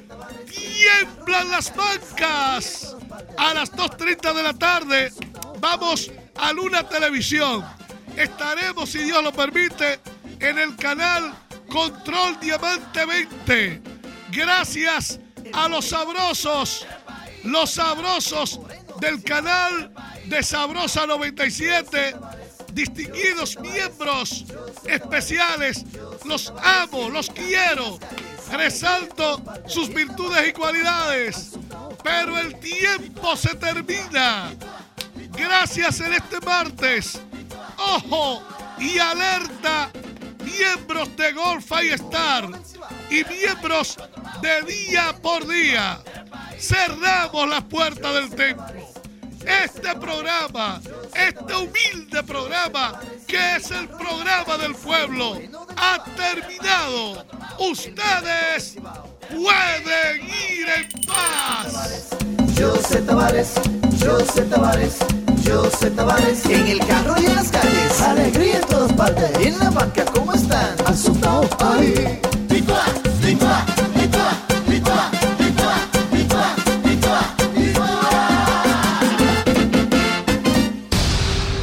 Tiemblan 0.50 1.52
las 1.52 1.76
bancas. 1.76 2.96
A 3.38 3.54
las 3.54 3.72
2.30 3.72 4.34
de 4.34 4.44
la 4.44 4.54
tarde 4.54 5.14
vamos 5.60 6.12
a 6.36 6.54
Luna 6.54 6.88
Televisión. 6.88 7.66
Estaremos, 8.16 8.90
si 8.90 9.00
Dios 9.00 9.24
lo 9.24 9.32
permite, 9.32 10.00
en 10.40 10.58
el 10.58 10.76
canal 10.76 11.34
Control 11.70 12.40
Diamante 12.40 13.06
20. 13.06 13.82
Gracias 14.32 15.20
a 15.54 15.68
los 15.68 15.86
sabrosos, 15.90 16.86
los 17.44 17.72
sabrosos 17.72 18.60
del 19.00 19.24
canal 19.24 19.92
de 20.26 20.44
Sabrosa 20.44 21.06
97, 21.06 22.16
distinguidos 22.74 23.58
miembros 23.60 24.46
especiales. 24.86 25.86
Los 26.26 26.54
amo, 26.64 27.10
los 27.10 27.30
quiero. 27.30 28.00
Resalto 28.52 29.42
sus 29.68 29.94
virtudes 29.94 30.50
y 30.50 30.54
cualidades. 30.54 31.52
Pero 32.04 32.38
el 32.38 32.60
tiempo 32.60 33.36
se 33.36 33.56
termina. 33.56 34.54
Gracias 35.32 36.00
en 36.02 36.14
este 36.14 36.40
martes. 36.42 37.20
Ojo 37.78 38.44
y 38.80 38.98
alerta, 39.00 39.92
miembros 40.44 41.16
de 41.16 41.32
Golf 41.34 41.72
Star 41.72 42.50
y 43.10 43.24
miembros 43.24 43.98
de 44.42 44.62
día 44.64 45.16
por 45.22 45.48
día. 45.48 46.00
Cerramos 46.60 47.50
las 47.50 47.64
puertas 47.64 48.14
del 48.14 48.30
templo. 48.30 48.91
Este 49.46 49.96
programa, 49.96 50.82
este 51.14 51.56
humilde 51.56 52.24
programa, 52.24 53.00
que 53.28 53.56
es 53.56 53.72
el 53.72 53.88
programa 53.90 54.58
del 54.58 54.76
pueblo, 54.76 55.40
ha 55.78 56.04
terminado. 56.16 57.26
Ustedes 57.60 58.76
pueden 59.30 60.22
ir 60.28 60.68
en 60.70 61.06
paz. 61.08 62.10
José 62.60 63.02
Tavares, 63.02 63.54
José 64.00 64.42
Tavares, 64.44 64.98
José 65.46 65.92
Tavares. 65.92 66.46
En 66.46 66.68
el 66.68 66.80
carro 66.86 67.16
y 67.20 67.26
en 67.26 67.36
las 67.36 67.50
calles. 67.50 68.02
Alegría 68.02 68.58
en 68.58 68.66
todas 68.68 68.94
partes. 68.94 69.32
En 69.40 69.58
la 69.58 69.70
banca, 69.72 70.06
¿cómo 70.06 70.34
están? 70.34 70.76
Asustado, 70.86 71.50
ay. 71.60 72.20
Ticua, 72.48 72.84
ticua, 73.22 73.66
ticua, 73.96 74.51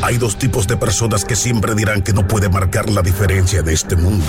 Hay 0.08 0.16
dos 0.16 0.38
tipos 0.38 0.66
de 0.66 0.78
personas 0.78 1.22
que 1.22 1.36
siempre 1.36 1.74
dirán 1.74 2.00
que 2.00 2.14
no 2.14 2.26
puede 2.26 2.48
marcar 2.48 2.88
la 2.88 3.02
diferencia 3.02 3.60
de 3.60 3.74
este 3.74 3.94
mundo. 3.94 4.24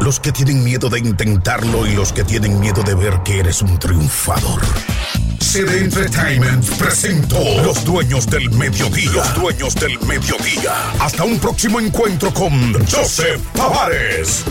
Los 0.00 0.18
que 0.18 0.32
tienen 0.32 0.64
miedo 0.64 0.88
de 0.88 0.98
intentarlo 0.98 1.86
y 1.86 1.94
los 1.94 2.12
que 2.12 2.24
tienen 2.24 2.58
miedo 2.58 2.82
de 2.82 2.96
ver 2.96 3.20
que 3.24 3.38
eres 3.38 3.62
un 3.62 3.78
triunfador. 3.78 4.60
CD 5.38 5.84
Entertainment 5.84 6.68
presentó 6.78 7.38
Los 7.62 7.84
Dueños 7.84 8.26
del 8.26 8.50
Mediodía. 8.50 9.12
Los 9.12 9.34
Dueños 9.36 9.76
del 9.76 10.00
Mediodía. 10.00 10.72
Hasta 10.98 11.22
un 11.22 11.38
próximo 11.38 11.78
encuentro 11.78 12.34
con 12.34 12.74
Joseph 12.90 13.40
Tavares. 13.54 14.42